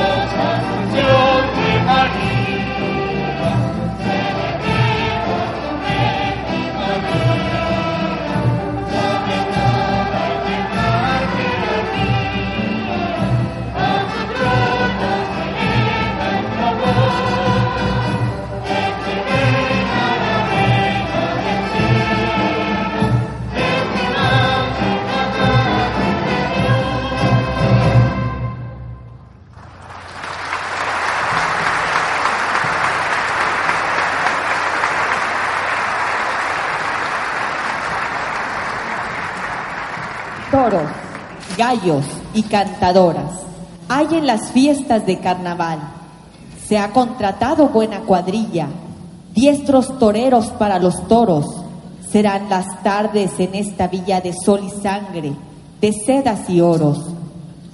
Gallos 41.56 42.04
y 42.34 42.42
cantadoras 42.42 43.44
hay 43.88 44.06
en 44.12 44.26
las 44.26 44.50
fiestas 44.52 45.06
de 45.06 45.18
carnaval. 45.18 45.78
Se 46.66 46.78
ha 46.78 46.90
contratado 46.90 47.68
buena 47.68 48.00
cuadrilla, 48.00 48.68
diestros 49.34 49.98
toreros 49.98 50.46
para 50.50 50.78
los 50.78 51.06
toros. 51.06 51.46
Serán 52.10 52.48
las 52.48 52.82
tardes 52.82 53.32
en 53.38 53.54
esta 53.54 53.88
villa 53.88 54.20
de 54.20 54.32
sol 54.32 54.60
y 54.64 54.70
sangre, 54.82 55.32
de 55.80 55.92
sedas 55.92 56.48
y 56.48 56.60
oros. 56.60 57.10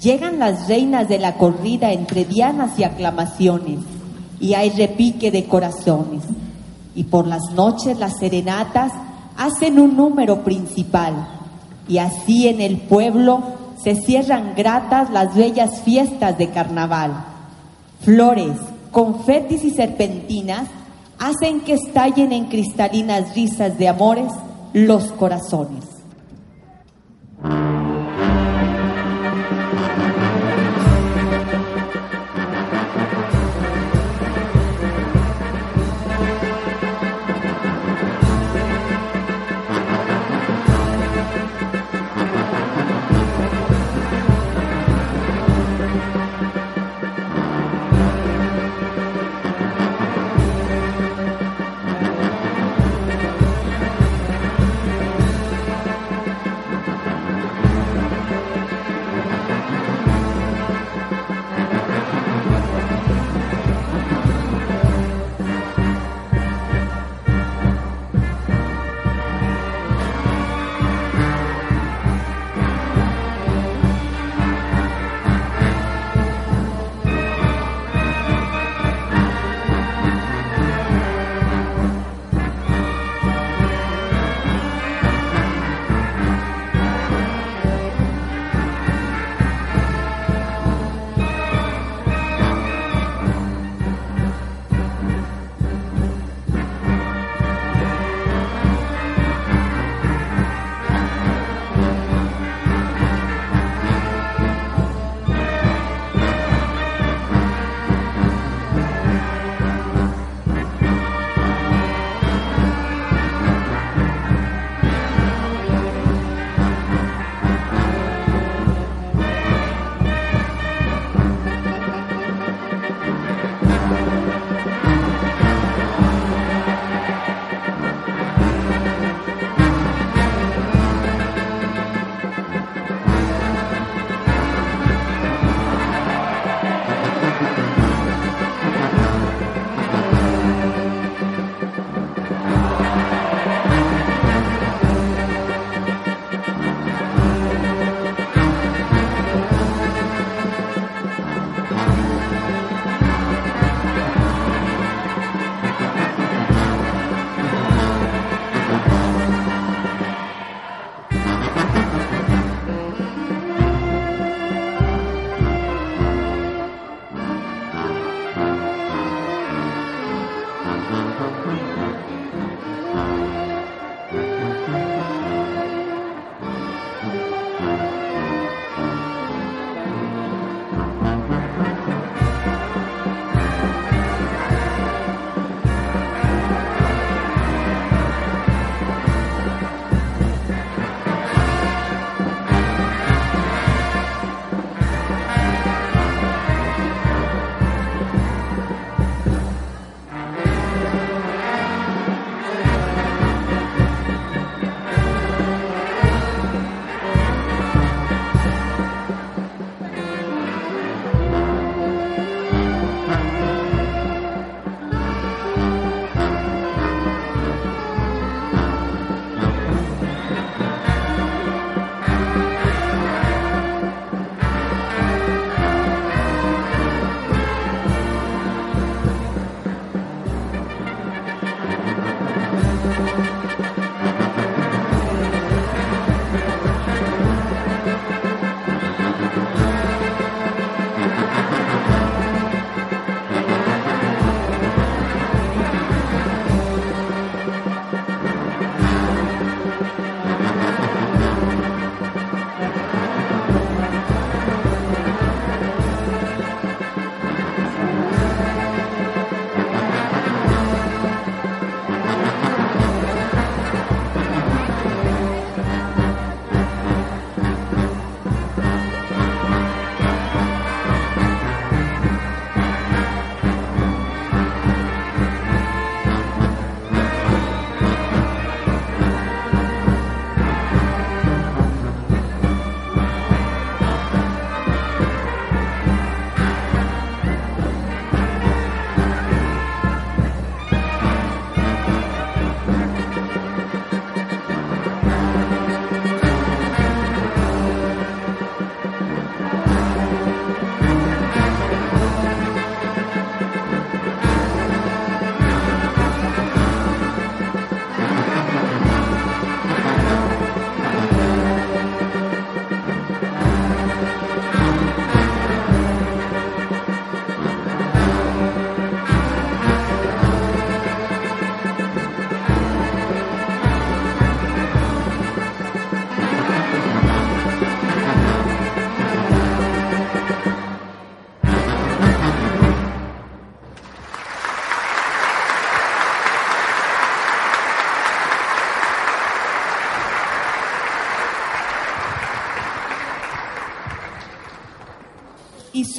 Llegan 0.00 0.38
las 0.38 0.66
reinas 0.66 1.08
de 1.08 1.18
la 1.18 1.34
corrida 1.34 1.92
entre 1.92 2.24
dianas 2.24 2.78
y 2.78 2.84
aclamaciones, 2.84 3.80
y 4.40 4.54
hay 4.54 4.70
repique 4.70 5.30
de 5.30 5.44
corazones. 5.44 6.22
Y 6.94 7.04
por 7.04 7.26
las 7.26 7.52
noches 7.54 7.98
las 7.98 8.18
serenatas 8.18 8.92
hacen 9.36 9.78
un 9.78 9.96
número 9.96 10.42
principal, 10.42 11.39
y 11.90 11.98
así 11.98 12.48
en 12.48 12.60
el 12.60 12.78
pueblo 12.78 13.42
se 13.82 13.96
cierran 13.96 14.54
gratas 14.56 15.10
las 15.10 15.34
bellas 15.34 15.80
fiestas 15.82 16.38
de 16.38 16.50
carnaval. 16.50 17.24
Flores, 18.00 18.56
confetis 18.92 19.64
y 19.64 19.70
serpentinas 19.70 20.68
hacen 21.18 21.60
que 21.60 21.74
estallen 21.74 22.32
en 22.32 22.46
cristalinas 22.46 23.34
risas 23.34 23.76
de 23.76 23.88
amores 23.88 24.32
los 24.72 25.10
corazones. 25.12 25.89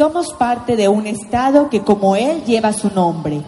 Somos 0.01 0.33
parte 0.33 0.75
de 0.75 0.87
un 0.87 1.05
estado 1.05 1.69
que 1.69 1.81
como 1.81 2.15
él 2.15 2.43
lleva 2.43 2.73
su 2.73 2.89
nombre. 2.89 3.43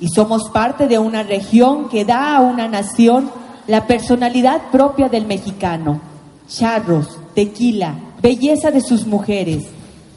Y 0.00 0.08
somos 0.08 0.48
parte 0.48 0.88
de 0.88 0.98
una 0.98 1.22
región 1.22 1.90
que 1.90 2.06
da 2.06 2.36
a 2.36 2.40
una 2.40 2.68
nación 2.68 3.30
la 3.66 3.86
personalidad 3.86 4.70
propia 4.72 5.10
del 5.10 5.26
mexicano. 5.26 6.00
Charros, 6.48 7.18
tequila, 7.34 7.96
belleza 8.22 8.70
de 8.70 8.80
sus 8.80 9.06
mujeres, 9.06 9.66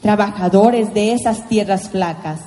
trabajadores 0.00 0.94
de 0.94 1.12
esas 1.12 1.46
tierras 1.48 1.90
flacas. 1.90 2.40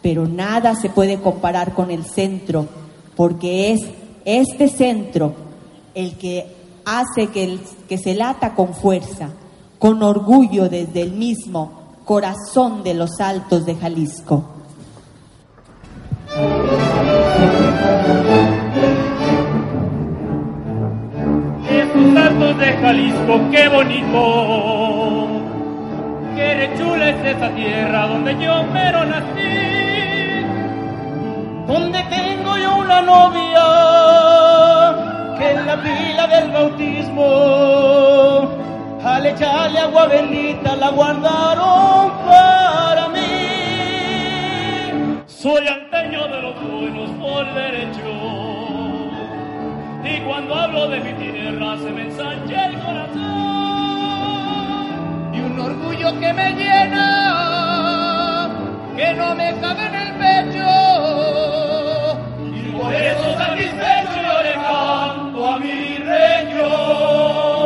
Pero 0.00 0.28
nada 0.28 0.76
se 0.76 0.88
puede 0.88 1.18
comparar 1.18 1.74
con 1.74 1.90
el 1.90 2.04
centro, 2.04 2.68
porque 3.16 3.72
es 3.72 3.80
este 4.24 4.68
centro 4.68 5.32
el 5.96 6.16
que 6.16 6.46
hace 6.84 7.26
que, 7.26 7.58
que 7.88 7.98
se 7.98 8.14
lata 8.14 8.54
con 8.54 8.72
fuerza, 8.72 9.30
con 9.80 10.00
orgullo 10.04 10.68
desde 10.68 11.02
el 11.02 11.10
mismo 11.10 11.77
corazón 12.08 12.82
de 12.82 12.94
los 12.94 13.20
altos 13.20 13.64
de 13.66 13.74
Jalisco. 13.74 14.42
Esos 21.70 22.16
altos 22.16 22.58
de 22.58 22.72
Jalisco, 22.78 23.40
qué 23.52 23.68
bonito. 23.68 25.28
Qué 26.34 26.54
rechula 26.54 27.10
es 27.10 27.36
esa 27.36 27.54
tierra 27.54 28.06
donde 28.06 28.42
yo 28.42 28.64
mero 28.72 29.04
nací. 29.04 30.46
Donde 31.66 32.02
tengo 32.04 32.56
yo 32.56 32.78
una 32.78 33.02
novia 33.02 33.66
que 35.38 35.50
en 35.50 35.66
la 35.66 35.82
pila 35.82 36.26
del 36.26 36.52
bautismo 36.52 38.57
al 39.14 39.26
echarle 39.26 39.80
agua 39.80 40.06
bendita 40.06 40.76
la 40.76 40.90
guardaron 40.90 42.12
para 42.26 43.08
mí. 43.08 43.20
Soy 45.26 45.66
anteño 45.66 46.28
de 46.28 46.42
los 46.42 46.54
buenos 46.60 47.10
por 47.22 47.44
derecho. 47.54 48.04
Y 50.04 50.20
cuando 50.20 50.54
hablo 50.54 50.88
de 50.88 51.00
mi 51.00 51.12
tierra 51.14 51.76
se 51.78 51.90
me 51.90 52.02
ensancha 52.02 52.66
el 52.66 52.78
corazón. 52.78 53.24
Y 55.34 55.40
un 55.40 55.58
orgullo 55.58 56.20
que 56.20 56.32
me 56.32 56.52
llena, 56.52 58.50
que 58.96 59.14
no 59.14 59.34
me 59.34 59.58
cabe 59.60 59.86
en 59.86 59.94
el 59.94 60.12
pecho. 60.22 60.68
Y 62.54 62.72
por 62.72 62.94
eso 62.94 63.38
satisfecho 63.38 64.42
le 64.42 64.54
canto 64.54 65.46
a 65.46 65.58
mi 65.58 65.96
región. 65.96 67.57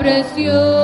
Tierra 0.00 0.79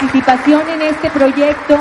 participación 0.00 0.66
en 0.70 0.80
este 0.80 1.10
proyecto 1.10 1.76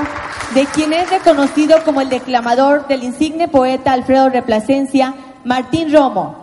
de 0.53 0.65
quien 0.65 0.91
es 0.91 1.09
reconocido 1.09 1.77
como 1.85 2.01
el 2.01 2.09
declamador 2.09 2.85
del 2.87 3.03
insigne 3.03 3.47
poeta 3.47 3.93
Alfredo 3.93 4.29
Replacencia, 4.29 5.13
Martín 5.45 5.93
Romo. 5.93 6.35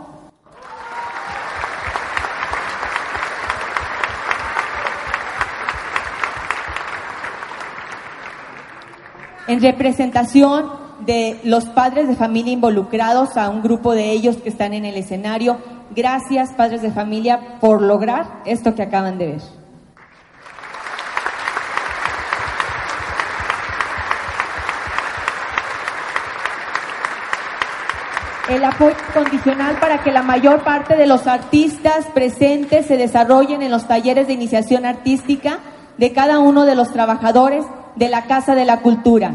En 9.47 9.61
representación 9.61 10.73
de 11.01 11.39
los 11.45 11.67
padres 11.67 12.09
de 12.09 12.17
familia 12.17 12.55
involucrados, 12.55 13.37
a 13.37 13.51
un 13.51 13.63
grupo 13.63 13.93
de 13.93 14.13
ellos 14.13 14.39
que 14.39 14.49
están 14.49 14.73
en 14.73 14.87
el 14.87 14.97
escenario, 14.97 15.59
gracias 15.95 16.55
padres 16.55 16.81
de 16.81 16.91
familia 16.91 17.59
por 17.61 17.83
lograr 17.83 18.41
esto 18.47 18.75
que 18.75 18.83
acaban 18.83 19.19
de 19.19 19.27
ver. 19.27 19.66
El 28.79 28.93
apoyo 28.93 28.97
condicional 29.15 29.77
para 29.81 30.03
que 30.03 30.11
la 30.11 30.23
mayor 30.23 30.63
parte 30.63 30.97
de 30.97 31.07
los 31.07 31.27
artistas 31.27 32.07
presentes 32.13 32.87
se 32.87 32.97
desarrollen 32.97 33.63
en 33.63 33.71
los 33.71 33.89
talleres 33.89 34.27
de 34.27 34.35
iniciación 34.35 34.85
artística 34.85 35.59
de 35.97 36.13
cada 36.13 36.41
uno 36.41 36.67
de 36.67 36.75
los 36.75 36.93
trabajadores 36.93 37.65
de 37.97 38.09
la 38.09 38.27
Casa 38.27 38.55
de 38.55 38.65
la 38.65 38.81
Cultura. 38.81 39.33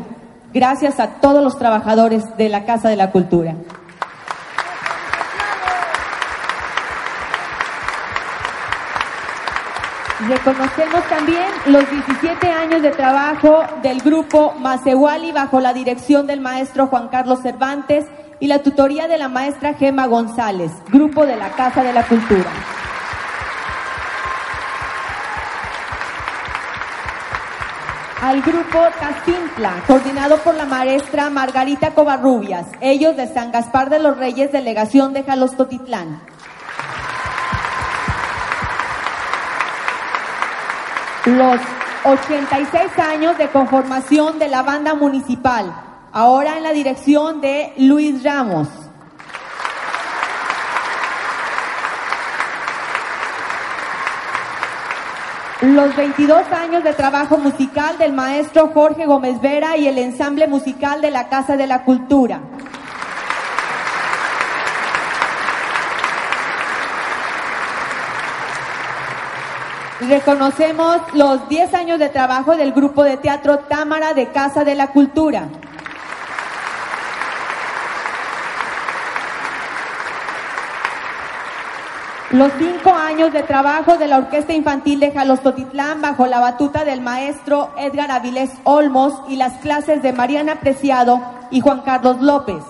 Gracias 0.54 1.00
a 1.00 1.20
todos 1.22 1.44
los 1.44 1.58
trabajadores 1.58 2.24
de 2.38 2.50
la 2.50 2.66
Casa 2.66 2.90
de 2.90 2.96
la 2.96 3.12
Cultura. 3.12 3.56
Reconocemos 10.28 11.04
también 11.10 11.48
los 11.66 11.90
17 11.90 12.48
años 12.48 12.84
de 12.84 12.92
trabajo 12.92 13.64
del 13.82 14.02
grupo 14.02 14.54
Masewali 14.60 15.32
bajo 15.32 15.60
la 15.60 15.74
dirección 15.74 16.28
del 16.28 16.42
maestro 16.42 16.86
Juan 16.88 17.08
Carlos 17.08 17.40
Cervantes 17.42 18.06
y 18.42 18.48
la 18.48 18.64
tutoría 18.64 19.08
de 19.08 19.20
la 19.20 19.30
maestra 19.30 19.76
Gema 19.76 20.08
González, 20.08 20.72
grupo 20.90 21.26
de 21.26 21.38
la 21.38 21.52
Casa 21.52 21.84
de 21.84 21.94
la 21.94 22.06
Cultura. 22.08 22.50
Al 28.20 28.42
grupo 28.42 28.80
Tacintla, 29.00 29.84
coordinado 29.86 30.38
por 30.40 30.56
la 30.56 30.66
maestra 30.66 31.30
Margarita 31.30 31.92
Covarrubias, 31.92 32.66
ellos 32.82 33.16
de 33.16 33.28
San 33.32 33.52
Gaspar 33.52 33.92
de 33.92 34.00
los 34.00 34.18
Reyes, 34.18 34.52
delegación 34.52 35.14
de 35.14 35.24
Jalostotitlán. 35.24 36.20
Los 41.26 41.62
86 42.06 43.00
años 43.00 43.38
de 43.38 43.50
conformación 43.50 44.40
de 44.40 44.48
la 44.48 44.64
banda 44.64 44.96
municipal, 44.96 45.91
ahora 46.12 46.58
en 46.58 46.64
la 46.64 46.74
dirección 46.74 47.42
de 47.42 47.74
Luis 47.78 48.24
Ramos. 48.24 48.68
Los 55.62 55.96
22 55.96 56.52
años 56.52 56.84
de 56.84 56.94
trabajo 56.94 57.38
musical 57.38 57.98
del 58.00 58.14
maestro 58.14 58.72
Jorge 58.74 59.06
Gómez 59.06 59.40
Vera 59.42 59.78
y 59.78 59.88
el 59.88 60.00
ensamble 60.00 60.48
musical 60.48 61.02
de 61.02 61.12
la 61.12 61.30
Casa 61.30 61.56
de 61.56 61.68
la 61.68 61.84
Cultura. 61.84 62.40
Reconocemos 70.00 70.98
los 71.14 71.48
10 71.48 71.76
años 71.76 72.00
de 72.00 72.10
trabajo 72.10 72.58
del 72.58 72.72
grupo 72.72 73.04
de 73.04 73.18
teatro 73.18 73.60
Támara 73.60 74.16
de 74.16 74.32
Casa 74.32 74.64
de 74.64 74.74
la 74.74 74.88
Cultura. 74.88 75.48
Los 82.32 82.54
cinco 82.58 82.94
años 82.94 83.34
de 83.34 83.44
trabajo 83.44 83.98
de 83.98 84.08
la 84.08 84.18
Orquesta 84.18 84.54
Infantil 84.54 85.02
de 85.02 85.12
Jalostotitlán 85.12 86.02
bajo 86.02 86.28
la 86.28 86.40
batuta 86.40 86.86
del 86.86 87.02
maestro 87.02 87.74
Edgar 87.78 88.10
Avilés 88.10 88.52
Olmos 88.64 89.14
y 89.28 89.36
las 89.36 89.58
clases 89.58 90.02
de 90.02 90.14
Mariana 90.14 90.62
Preciado 90.62 91.22
y 91.52 91.60
Juan 91.60 91.82
Carlos 91.82 92.22
López. 92.22 92.64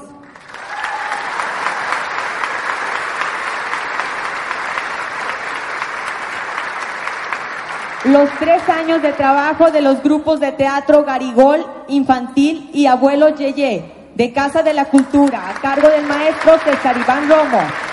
Los 8.06 8.32
tres 8.40 8.68
años 8.68 9.04
de 9.04 9.14
trabajo 9.14 9.70
de 9.70 9.82
los 9.82 10.02
grupos 10.02 10.40
de 10.40 10.54
teatro 10.54 11.04
Garigol, 11.04 11.64
Infantil 11.88 12.72
y 12.74 12.88
Abuelo 12.88 13.30
Yeye, 13.36 14.10
de 14.16 14.34
Casa 14.34 14.64
de 14.64 14.74
la 14.74 14.86
Cultura, 14.86 15.50
a 15.50 15.54
cargo 15.62 15.88
del 15.88 16.08
maestro 16.08 16.58
César 16.66 16.98
Iván 16.98 17.30
Romo. 17.30 17.91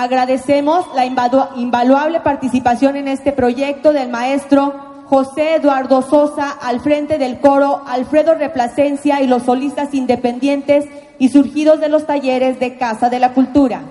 Agradecemos 0.00 0.86
la 0.94 1.04
invaluable 1.04 2.20
participación 2.20 2.96
en 2.96 3.06
este 3.06 3.32
proyecto 3.32 3.92
del 3.92 4.08
maestro 4.08 5.04
José 5.04 5.56
Eduardo 5.56 6.00
Sosa 6.00 6.52
al 6.52 6.80
frente 6.80 7.18
del 7.18 7.38
coro 7.38 7.82
Alfredo 7.86 8.32
Replacencia 8.32 9.20
y 9.20 9.26
los 9.26 9.42
solistas 9.42 9.92
independientes 9.92 10.86
y 11.18 11.28
surgidos 11.28 11.80
de 11.80 11.90
los 11.90 12.06
talleres 12.06 12.58
de 12.58 12.78
Casa 12.78 13.10
de 13.10 13.18
la 13.18 13.34
Cultura. 13.34 13.82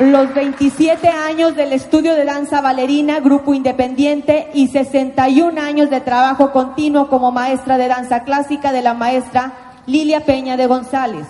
Los 0.00 0.32
27 0.32 1.08
años 1.08 1.54
del 1.56 1.74
estudio 1.74 2.14
de 2.14 2.24
danza 2.24 2.62
bailarina, 2.62 3.20
grupo 3.20 3.52
independiente 3.52 4.48
y 4.54 4.68
61 4.68 5.60
años 5.60 5.90
de 5.90 6.00
trabajo 6.00 6.52
continuo 6.52 7.10
como 7.10 7.32
maestra 7.32 7.76
de 7.76 7.86
danza 7.86 8.24
clásica 8.24 8.72
de 8.72 8.80
la 8.80 8.94
maestra 8.94 9.52
Lilia 9.84 10.24
Peña 10.24 10.56
de 10.56 10.66
González. 10.66 11.26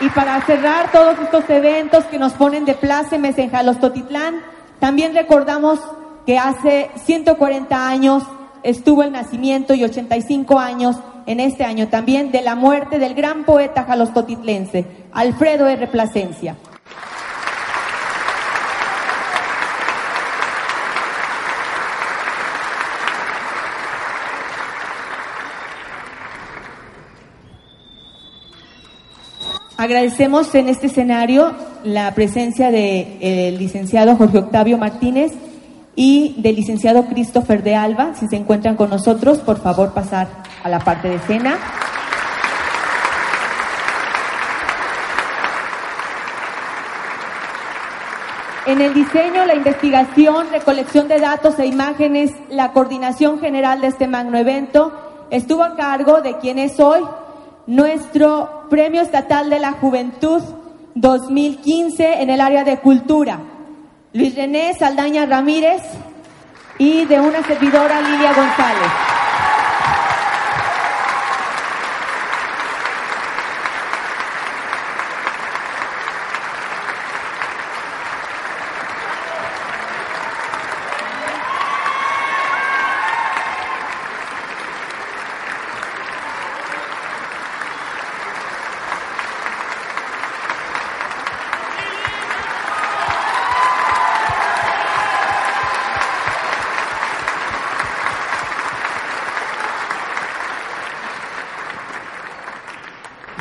Y 0.00 0.08
para 0.10 0.40
cerrar 0.42 0.92
todos 0.92 1.18
estos 1.18 1.50
eventos 1.50 2.04
que 2.04 2.20
nos 2.20 2.34
ponen 2.34 2.64
de 2.64 2.74
plácemes 2.74 3.36
en 3.38 3.50
Jalostotitlán, 3.50 4.36
también 4.78 5.14
recordamos 5.14 5.80
que 6.24 6.38
hace 6.38 6.92
140 7.06 7.88
años 7.88 8.22
estuvo 8.62 9.02
el 9.02 9.12
nacimiento 9.12 9.74
y 9.74 9.84
85 9.84 10.58
años 10.58 10.96
en 11.26 11.40
este 11.40 11.64
año 11.64 11.88
también 11.88 12.32
de 12.32 12.42
la 12.42 12.54
muerte 12.54 12.98
del 12.98 13.14
gran 13.14 13.44
poeta 13.44 13.84
jalostotitlense, 13.84 14.86
Alfredo 15.12 15.68
R. 15.68 15.86
Plasencia. 15.88 16.56
Agradecemos 29.76 30.54
en 30.54 30.68
este 30.68 30.86
escenario 30.86 31.52
la 31.82 32.14
presencia 32.14 32.70
del 32.70 33.58
licenciado 33.58 34.14
Jorge 34.14 34.38
Octavio 34.38 34.78
Martínez 34.78 35.32
y 35.94 36.34
del 36.38 36.56
licenciado 36.56 37.04
Christopher 37.06 37.62
de 37.62 37.76
Alba. 37.76 38.14
Si 38.14 38.28
se 38.28 38.36
encuentran 38.36 38.76
con 38.76 38.90
nosotros, 38.90 39.38
por 39.38 39.58
favor 39.58 39.92
pasar 39.92 40.28
a 40.62 40.68
la 40.68 40.80
parte 40.80 41.08
de 41.08 41.16
escena. 41.16 41.58
En 48.64 48.80
el 48.80 48.94
diseño, 48.94 49.44
la 49.44 49.56
investigación, 49.56 50.46
recolección 50.52 51.08
de 51.08 51.18
datos 51.18 51.58
e 51.58 51.66
imágenes, 51.66 52.30
la 52.48 52.72
coordinación 52.72 53.40
general 53.40 53.80
de 53.80 53.88
este 53.88 54.06
magno 54.06 54.38
evento 54.38 54.92
estuvo 55.30 55.64
a 55.64 55.74
cargo 55.74 56.20
de 56.20 56.38
quien 56.38 56.60
es 56.60 56.78
hoy 56.78 57.00
nuestro 57.66 58.66
Premio 58.70 59.02
Estatal 59.02 59.50
de 59.50 59.58
la 59.58 59.72
Juventud 59.72 60.42
2015 60.94 62.22
en 62.22 62.30
el 62.30 62.40
área 62.40 62.62
de 62.62 62.78
cultura. 62.78 63.40
Luis 64.14 64.34
René 64.34 64.74
Saldaña 64.74 65.24
Ramírez 65.24 65.80
y 66.76 67.06
de 67.06 67.18
una 67.18 67.42
servidora 67.44 68.02
Lilia 68.02 68.34
González. 68.34 69.11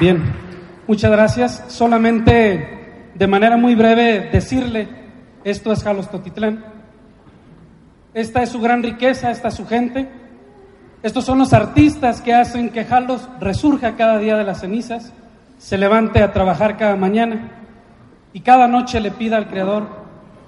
Bien, 0.02 0.20
muchas 0.88 1.12
gracias. 1.12 1.64
Solamente 1.68 3.12
de 3.14 3.28
manera 3.28 3.56
muy 3.56 3.76
breve 3.76 4.32
decirle, 4.32 4.88
esto 5.44 5.72
es 5.72 5.84
Jalostotitlán. 5.84 6.66
Esta 8.16 8.42
es 8.42 8.50
su 8.50 8.60
gran 8.60 8.82
riqueza, 8.82 9.30
esta 9.30 9.50
es 9.50 9.54
su 9.54 9.68
gente. 9.68 10.10
Estos 11.04 11.24
son 11.24 11.38
los 11.38 11.54
artistas 11.54 12.20
que 12.20 12.34
hacen 12.34 12.72
que 12.72 12.84
Jalos 12.84 13.30
resurja 13.40 13.96
cada 13.96 14.18
día 14.18 14.38
de 14.38 14.44
las 14.44 14.62
cenizas, 14.62 15.14
se 15.60 15.78
levante 15.78 16.24
a 16.24 16.34
trabajar 16.34 16.78
cada 16.78 16.96
mañana 16.96 17.52
y 18.34 18.40
cada 18.40 18.68
noche 18.68 19.00
le 19.02 19.12
pida 19.12 19.38
al 19.38 19.50
Creador 19.50 19.88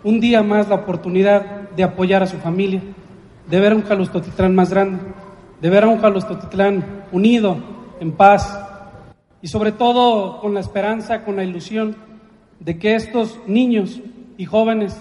un 0.04 0.20
día 0.20 0.42
más 0.42 0.68
la 0.68 0.76
oportunidad 0.76 1.70
de 1.76 1.84
apoyar 1.84 2.24
a 2.24 2.28
su 2.28 2.38
familia, 2.38 2.82
de 3.48 3.60
ver 3.60 3.74
a 3.74 3.76
un 3.76 3.84
Jalostotitlán 3.84 4.56
más 4.56 4.72
grande, 4.72 4.98
de 5.62 5.70
ver 5.70 5.84
a 5.84 5.90
un 5.90 6.02
Jalostotitlán 6.02 6.84
unido, 7.12 7.58
en 8.00 8.14
paz, 8.14 8.72
y 9.44 9.50
sobre 9.50 9.74
todo 9.74 10.40
con 10.40 10.54
la 10.54 10.62
esperanza, 10.62 11.26
con 11.26 11.36
la 11.36 11.44
ilusión 11.44 11.98
de 12.62 12.80
que 12.80 12.96
estos 12.96 13.42
niños 13.46 14.00
y 14.38 14.46
jóvenes 14.46 14.98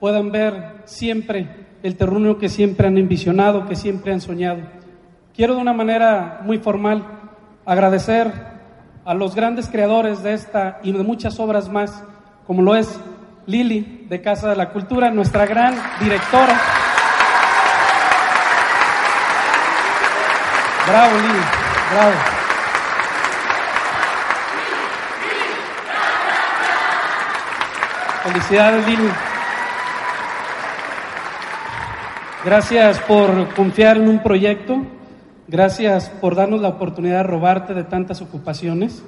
puedan 0.00 0.32
ver 0.32 0.80
siempre 0.86 1.66
el 1.82 1.96
terruño 1.96 2.38
que 2.38 2.48
siempre 2.48 2.86
han 2.86 2.96
envisionado, 2.96 3.68
que 3.68 3.76
siempre 3.76 4.14
han 4.14 4.22
soñado. 4.22 4.62
Quiero 5.36 5.54
de 5.54 5.60
una 5.60 5.74
manera 5.74 6.40
muy 6.42 6.56
formal 6.56 7.04
agradecer 7.66 8.32
a 9.04 9.12
los 9.12 9.34
grandes 9.34 9.68
creadores 9.68 10.22
de 10.22 10.32
esta 10.32 10.80
y 10.82 10.92
de 10.92 11.02
muchas 11.02 11.38
obras 11.38 11.68
más, 11.68 12.02
como 12.46 12.62
lo 12.62 12.74
es 12.74 12.98
Lili 13.44 14.06
de 14.08 14.22
Casa 14.22 14.48
de 14.48 14.56
la 14.56 14.70
Cultura, 14.70 15.10
nuestra 15.10 15.44
gran 15.44 15.74
directora. 16.00 16.58
Bravo, 20.88 21.16
Lili, 21.18 21.44
bravo. 21.92 22.31
Felicidades, 28.22 28.86
Lili. 28.86 29.08
Gracias 32.44 33.00
por 33.00 33.52
confiar 33.54 33.96
en 33.96 34.08
un 34.08 34.22
proyecto. 34.22 34.82
Gracias 35.48 36.08
por 36.08 36.36
darnos 36.36 36.60
la 36.60 36.68
oportunidad 36.68 37.18
de 37.18 37.22
robarte 37.24 37.74
de 37.74 37.82
tantas 37.82 38.22
ocupaciones. 38.22 39.02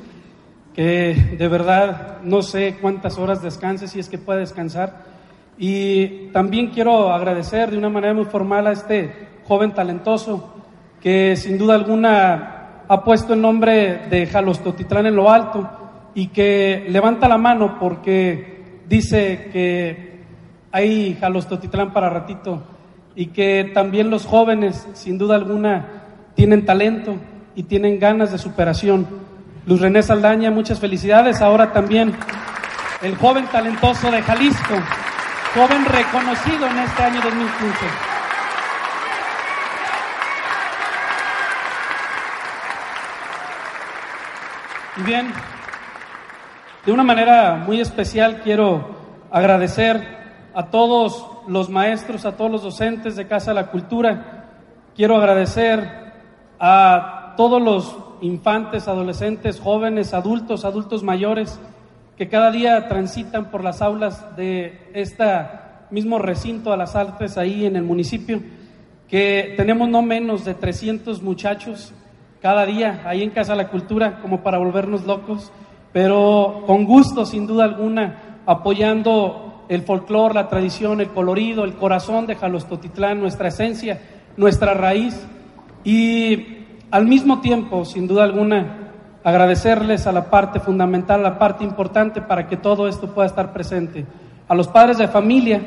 Que 0.74 1.36
de 1.38 1.48
verdad 1.48 2.22
no 2.24 2.42
sé 2.42 2.76
cuántas 2.80 3.16
horas 3.16 3.40
descanses, 3.40 3.92
si 3.92 4.00
es 4.00 4.08
que 4.08 4.18
puede 4.18 4.40
descansar. 4.40 5.04
Y 5.56 6.30
también 6.32 6.70
quiero 6.70 7.12
agradecer 7.12 7.70
de 7.70 7.78
una 7.78 7.90
manera 7.90 8.14
muy 8.14 8.24
formal 8.24 8.66
a 8.66 8.72
este 8.72 9.28
joven 9.46 9.72
talentoso 9.74 10.54
que 11.00 11.36
sin 11.36 11.58
duda 11.58 11.74
alguna 11.74 12.82
ha 12.88 13.04
puesto 13.04 13.34
el 13.34 13.40
nombre 13.40 14.08
de 14.10 14.26
Jalostotitlán 14.26 15.06
en 15.06 15.14
lo 15.14 15.30
alto 15.30 15.70
y 16.14 16.28
que 16.28 16.86
levanta 16.88 17.28
la 17.28 17.38
mano 17.38 17.78
porque 17.78 18.53
dice 18.88 19.50
que 19.52 20.24
hay 20.72 21.16
Jalostotitlán 21.20 21.92
para 21.92 22.10
ratito 22.10 22.62
y 23.14 23.26
que 23.26 23.70
también 23.72 24.10
los 24.10 24.26
jóvenes, 24.26 24.86
sin 24.94 25.18
duda 25.18 25.36
alguna, 25.36 26.02
tienen 26.34 26.64
talento 26.64 27.16
y 27.54 27.64
tienen 27.64 27.98
ganas 27.98 28.32
de 28.32 28.38
superación. 28.38 29.06
Luz 29.66 29.80
René 29.80 30.02
Saldaña, 30.02 30.50
muchas 30.50 30.80
felicidades. 30.80 31.40
Ahora 31.40 31.72
también 31.72 32.14
el 33.02 33.16
joven 33.16 33.46
talentoso 33.46 34.10
de 34.10 34.22
Jalisco, 34.22 34.74
joven 35.54 35.84
reconocido 35.84 36.66
en 36.66 36.78
este 36.78 37.02
año 37.02 37.20
2015. 37.22 37.86
Y 44.96 45.02
bien, 45.02 45.32
de 46.86 46.92
una 46.92 47.02
manera 47.02 47.56
muy 47.56 47.80
especial 47.80 48.42
quiero 48.42 48.94
agradecer 49.30 50.02
a 50.52 50.66
todos 50.66 51.26
los 51.48 51.70
maestros, 51.70 52.26
a 52.26 52.36
todos 52.36 52.50
los 52.50 52.62
docentes 52.62 53.16
de 53.16 53.26
Casa 53.26 53.52
de 53.52 53.54
la 53.54 53.70
Cultura. 53.70 54.50
Quiero 54.94 55.16
agradecer 55.16 56.12
a 56.60 57.34
todos 57.38 57.60
los 57.60 57.96
infantes, 58.20 58.86
adolescentes, 58.86 59.60
jóvenes, 59.60 60.12
adultos, 60.12 60.64
adultos 60.64 61.02
mayores 61.02 61.58
que 62.18 62.28
cada 62.28 62.50
día 62.50 62.86
transitan 62.86 63.50
por 63.50 63.64
las 63.64 63.80
aulas 63.80 64.36
de 64.36 64.90
este 64.92 65.24
mismo 65.90 66.18
recinto 66.18 66.72
a 66.72 66.76
las 66.76 66.94
artes 66.96 67.38
ahí 67.38 67.64
en 67.64 67.76
el 67.76 67.82
municipio, 67.82 68.42
que 69.08 69.54
tenemos 69.56 69.88
no 69.88 70.02
menos 70.02 70.44
de 70.44 70.54
300 70.54 71.22
muchachos 71.22 71.94
cada 72.42 72.66
día 72.66 73.00
ahí 73.06 73.22
en 73.22 73.30
Casa 73.30 73.52
de 73.52 73.62
la 73.62 73.68
Cultura 73.68 74.20
como 74.20 74.42
para 74.42 74.58
volvernos 74.58 75.06
locos 75.06 75.50
pero 75.94 76.64
con 76.66 76.86
gusto, 76.86 77.24
sin 77.24 77.46
duda 77.46 77.62
alguna, 77.62 78.40
apoyando 78.46 79.64
el 79.68 79.82
folclore, 79.82 80.34
la 80.34 80.48
tradición, 80.48 81.00
el 81.00 81.10
colorido, 81.10 81.62
el 81.62 81.74
corazón 81.74 82.26
de 82.26 82.34
Jalostotitlán, 82.34 83.20
nuestra 83.20 83.46
esencia, 83.46 84.00
nuestra 84.36 84.74
raíz. 84.74 85.24
Y 85.84 86.64
al 86.90 87.06
mismo 87.06 87.40
tiempo, 87.40 87.84
sin 87.84 88.08
duda 88.08 88.24
alguna, 88.24 88.90
agradecerles 89.22 90.08
a 90.08 90.12
la 90.12 90.30
parte 90.30 90.58
fundamental, 90.58 91.20
a 91.20 91.30
la 91.30 91.38
parte 91.38 91.62
importante 91.62 92.20
para 92.20 92.48
que 92.48 92.56
todo 92.56 92.88
esto 92.88 93.14
pueda 93.14 93.28
estar 93.28 93.52
presente. 93.52 94.04
A 94.48 94.54
los 94.56 94.66
padres 94.66 94.98
de 94.98 95.06
familia, 95.06 95.62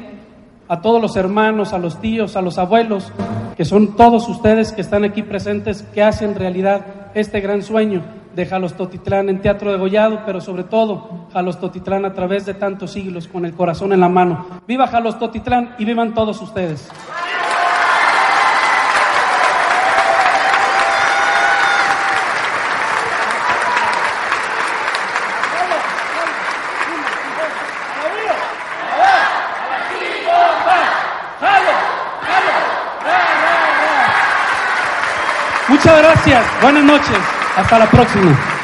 a 0.67 0.81
todos 0.81 1.01
los 1.01 1.15
hermanos, 1.15 1.73
a 1.73 1.77
los 1.77 1.99
tíos, 2.01 2.35
a 2.35 2.41
los 2.41 2.57
abuelos, 2.57 3.11
que 3.55 3.65
son 3.65 3.95
todos 3.95 4.27
ustedes 4.27 4.71
que 4.71 4.81
están 4.81 5.03
aquí 5.03 5.23
presentes, 5.23 5.83
que 5.93 6.03
hacen 6.03 6.35
realidad 6.35 6.85
este 7.13 7.39
gran 7.39 7.61
sueño 7.61 8.03
de 8.35 8.45
Jalostotitlán 8.45 9.29
en 9.29 9.41
Teatro 9.41 9.71
de 9.71 9.79
Gollado, 9.79 10.21
pero 10.25 10.39
sobre 10.41 10.63
todo 10.63 11.27
Jalostotitlán 11.33 12.05
a 12.05 12.13
través 12.13 12.45
de 12.45 12.53
tantos 12.53 12.91
siglos 12.91 13.27
con 13.27 13.45
el 13.45 13.53
corazón 13.53 13.93
en 13.93 13.99
la 13.99 14.09
mano. 14.09 14.45
Viva 14.67 14.87
Jalostotitlán 14.87 15.75
y 15.79 15.85
vivan 15.85 16.13
todos 16.13 16.39
ustedes. 16.41 16.87
Muchas 35.77 36.01
gracias. 36.01 36.43
Buenas 36.63 36.83
noches. 36.85 37.19
Hasta 37.55 37.77
la 37.77 37.85
próxima. 37.85 38.56